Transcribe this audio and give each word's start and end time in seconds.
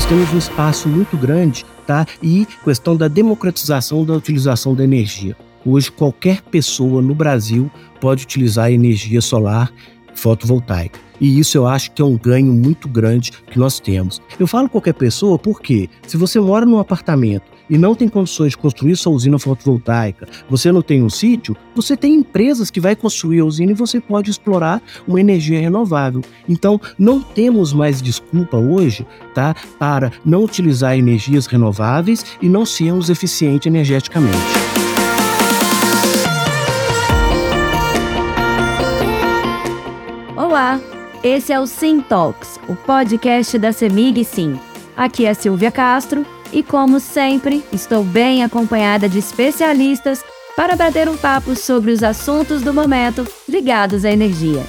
nós 0.00 0.08
temos 0.08 0.32
um 0.32 0.38
espaço 0.38 0.88
muito 0.88 1.14
grande, 1.14 1.62
tá? 1.86 2.06
E 2.22 2.46
questão 2.64 2.96
da 2.96 3.06
democratização 3.06 4.02
da 4.02 4.14
utilização 4.14 4.74
da 4.74 4.82
energia. 4.82 5.36
Hoje, 5.62 5.92
qualquer 5.92 6.40
pessoa 6.40 7.02
no 7.02 7.14
Brasil 7.14 7.70
pode 8.00 8.24
utilizar 8.24 8.72
energia 8.72 9.20
solar 9.20 9.70
fotovoltaica. 10.14 10.98
E 11.20 11.38
isso 11.38 11.58
eu 11.58 11.66
acho 11.66 11.90
que 11.90 12.00
é 12.00 12.04
um 12.04 12.16
ganho 12.16 12.50
muito 12.50 12.88
grande 12.88 13.30
que 13.50 13.58
nós 13.58 13.78
temos. 13.78 14.22
Eu 14.38 14.46
falo 14.46 14.70
qualquer 14.70 14.94
pessoa 14.94 15.38
porque 15.38 15.90
se 16.06 16.16
você 16.16 16.40
mora 16.40 16.64
num 16.64 16.78
apartamento 16.78 17.44
e 17.70 17.78
não 17.78 17.94
tem 17.94 18.08
condições 18.08 18.50
de 18.50 18.58
construir 18.58 18.96
sua 18.96 19.12
usina 19.12 19.38
fotovoltaica, 19.38 20.26
você 20.50 20.72
não 20.72 20.82
tem 20.82 21.02
um 21.02 21.08
sítio, 21.08 21.56
você 21.74 21.96
tem 21.96 22.14
empresas 22.14 22.68
que 22.70 22.80
vai 22.80 22.96
construir 22.96 23.40
a 23.40 23.44
usina 23.44 23.70
e 23.70 23.74
você 23.74 24.00
pode 24.00 24.30
explorar 24.30 24.82
uma 25.06 25.20
energia 25.20 25.60
renovável. 25.60 26.20
Então, 26.48 26.80
não 26.98 27.20
temos 27.22 27.72
mais 27.72 28.02
desculpa 28.02 28.56
hoje, 28.56 29.06
tá, 29.32 29.54
para 29.78 30.10
não 30.24 30.42
utilizar 30.42 30.98
energias 30.98 31.46
renováveis 31.46 32.26
e 32.42 32.48
não 32.48 32.66
sermos 32.66 33.08
eficientes 33.08 33.66
energeticamente. 33.66 34.36
Olá, 40.36 40.80
esse 41.22 41.52
é 41.52 41.60
o 41.60 41.66
Sim 41.66 42.00
Talks, 42.00 42.58
o 42.68 42.74
podcast 42.74 43.56
da 43.56 43.72
Semig 43.72 44.24
Sim. 44.24 44.58
Aqui 44.96 45.24
é 45.24 45.32
Silvia 45.32 45.70
Castro 45.70 46.26
e, 46.52 46.62
como 46.62 47.00
sempre, 47.00 47.64
estou 47.72 48.02
bem 48.02 48.42
acompanhada 48.42 49.08
de 49.08 49.18
especialistas 49.18 50.22
para 50.56 50.76
bater 50.76 51.08
um 51.08 51.16
papo 51.16 51.54
sobre 51.56 51.90
os 51.90 52.02
assuntos 52.02 52.62
do 52.62 52.74
momento 52.74 53.26
ligados 53.48 54.04
à 54.04 54.10
energia. 54.10 54.62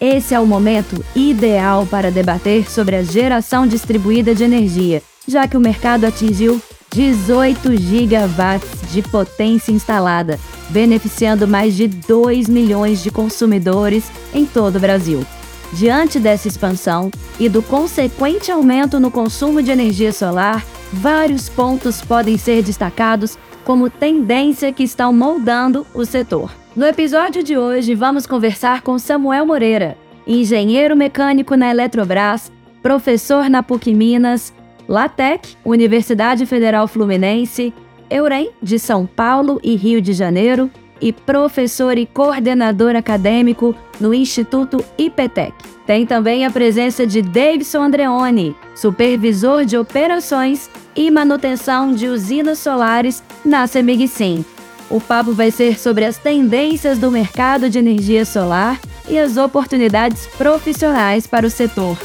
Esse 0.00 0.34
é 0.34 0.40
o 0.40 0.46
momento 0.46 1.04
ideal 1.14 1.86
para 1.86 2.10
debater 2.10 2.68
sobre 2.68 2.96
a 2.96 3.02
geração 3.02 3.66
distribuída 3.66 4.34
de 4.34 4.42
energia, 4.42 5.02
já 5.26 5.46
que 5.46 5.56
o 5.56 5.60
mercado 5.60 6.04
atingiu 6.04 6.60
18 6.90 7.76
gigawatts 7.76 8.92
de 8.92 9.00
potência 9.02 9.72
instalada 9.72 10.38
beneficiando 10.72 11.46
mais 11.46 11.74
de 11.74 11.86
2 11.86 12.48
milhões 12.48 13.02
de 13.02 13.10
consumidores 13.10 14.10
em 14.34 14.44
todo 14.44 14.76
o 14.76 14.80
Brasil. 14.80 15.24
Diante 15.72 16.20
dessa 16.20 16.48
expansão 16.48 17.10
e 17.40 17.48
do 17.48 17.62
consequente 17.62 18.52
aumento 18.52 19.00
no 19.00 19.10
consumo 19.10 19.62
de 19.62 19.70
energia 19.70 20.12
solar, 20.12 20.64
vários 20.92 21.48
pontos 21.48 22.02
podem 22.02 22.36
ser 22.36 22.62
destacados 22.62 23.38
como 23.64 23.88
tendência 23.88 24.72
que 24.72 24.82
estão 24.82 25.12
moldando 25.12 25.86
o 25.94 26.04
setor. 26.04 26.52
No 26.76 26.84
episódio 26.84 27.42
de 27.42 27.56
hoje, 27.56 27.94
vamos 27.94 28.26
conversar 28.26 28.82
com 28.82 28.98
Samuel 28.98 29.46
Moreira, 29.46 29.96
engenheiro 30.26 30.94
mecânico 30.94 31.56
na 31.56 31.70
Eletrobras, 31.70 32.52
professor 32.82 33.48
na 33.48 33.62
PUC 33.62 33.94
Minas, 33.94 34.52
LATEC, 34.86 35.56
Universidade 35.64 36.44
Federal 36.44 36.86
Fluminense, 36.86 37.72
Eurem, 38.10 38.50
de 38.62 38.78
São 38.78 39.06
Paulo 39.06 39.58
e 39.62 39.74
Rio 39.74 40.02
de 40.02 40.12
Janeiro, 40.12 40.70
e 41.00 41.12
professor 41.12 41.98
e 41.98 42.06
coordenador 42.06 42.94
acadêmico 42.94 43.74
no 44.02 44.12
Instituto 44.12 44.84
IPTEC. 44.98 45.54
Tem 45.86 46.04
também 46.04 46.44
a 46.44 46.50
presença 46.50 47.06
de 47.06 47.22
Davidson 47.22 47.84
Andreoni, 47.84 48.56
supervisor 48.74 49.64
de 49.64 49.78
operações 49.78 50.68
e 50.94 51.10
manutenção 51.10 51.94
de 51.94 52.08
usinas 52.08 52.58
solares 52.58 53.22
na 53.44 53.66
Semigsim. 53.66 54.44
O 54.90 55.00
papo 55.00 55.32
vai 55.32 55.50
ser 55.50 55.78
sobre 55.78 56.04
as 56.04 56.18
tendências 56.18 56.98
do 56.98 57.10
mercado 57.10 57.70
de 57.70 57.78
energia 57.78 58.24
solar 58.24 58.80
e 59.08 59.18
as 59.18 59.36
oportunidades 59.36 60.26
profissionais 60.26 61.26
para 61.26 61.46
o 61.46 61.50
setor. 61.50 61.96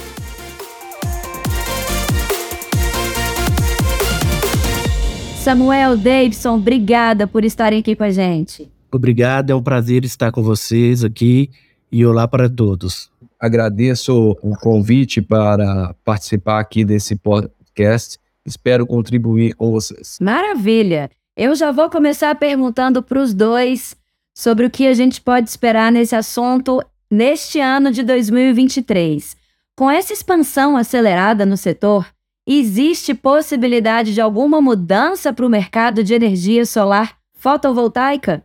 Samuel, 5.44 5.98
Davidson, 5.98 6.56
obrigada 6.56 7.26
por 7.26 7.44
estarem 7.44 7.80
aqui 7.80 7.96
com 7.96 8.04
a 8.04 8.12
gente. 8.12 8.70
Obrigado, 8.92 9.50
é 9.50 9.56
um 9.56 9.64
prazer 9.64 10.06
estar 10.06 10.32
com 10.32 10.44
vocês 10.44 11.04
aqui 11.04 11.50
e 11.92 12.06
olá 12.06 12.28
para 12.28 12.50
todos. 12.50 13.10
Agradeço 13.40 14.38
o 14.42 14.58
convite 14.58 15.22
para 15.22 15.96
participar 16.04 16.60
aqui 16.60 16.84
desse 16.84 17.16
podcast. 17.16 18.20
Espero 18.46 18.86
contribuir 18.86 19.54
com 19.54 19.72
vocês. 19.72 20.18
Maravilha! 20.22 21.10
Eu 21.36 21.56
já 21.56 21.72
vou 21.72 21.90
começar 21.90 22.34
perguntando 22.36 23.04
para 23.04 23.22
os 23.22 23.34
dois 23.34 23.96
sobre 24.34 24.66
o 24.66 24.70
que 24.70 24.88
a 24.88 24.94
gente 24.94 25.22
pode 25.22 25.50
esperar 25.50 25.92
nesse 25.92 26.16
assunto 26.16 26.82
neste 27.10 27.60
ano 27.60 27.92
de 27.92 28.04
2023. 28.04 29.36
Com 29.76 29.90
essa 29.90 30.14
expansão 30.14 30.76
acelerada 30.76 31.46
no 31.46 31.56
setor, 31.56 32.08
Existe 32.50 33.14
possibilidade 33.14 34.14
de 34.14 34.22
alguma 34.22 34.62
mudança 34.62 35.34
para 35.34 35.46
o 35.46 35.50
mercado 35.50 36.02
de 36.02 36.14
energia 36.14 36.66
solar 36.66 37.18
fotovoltaica? 37.34 38.42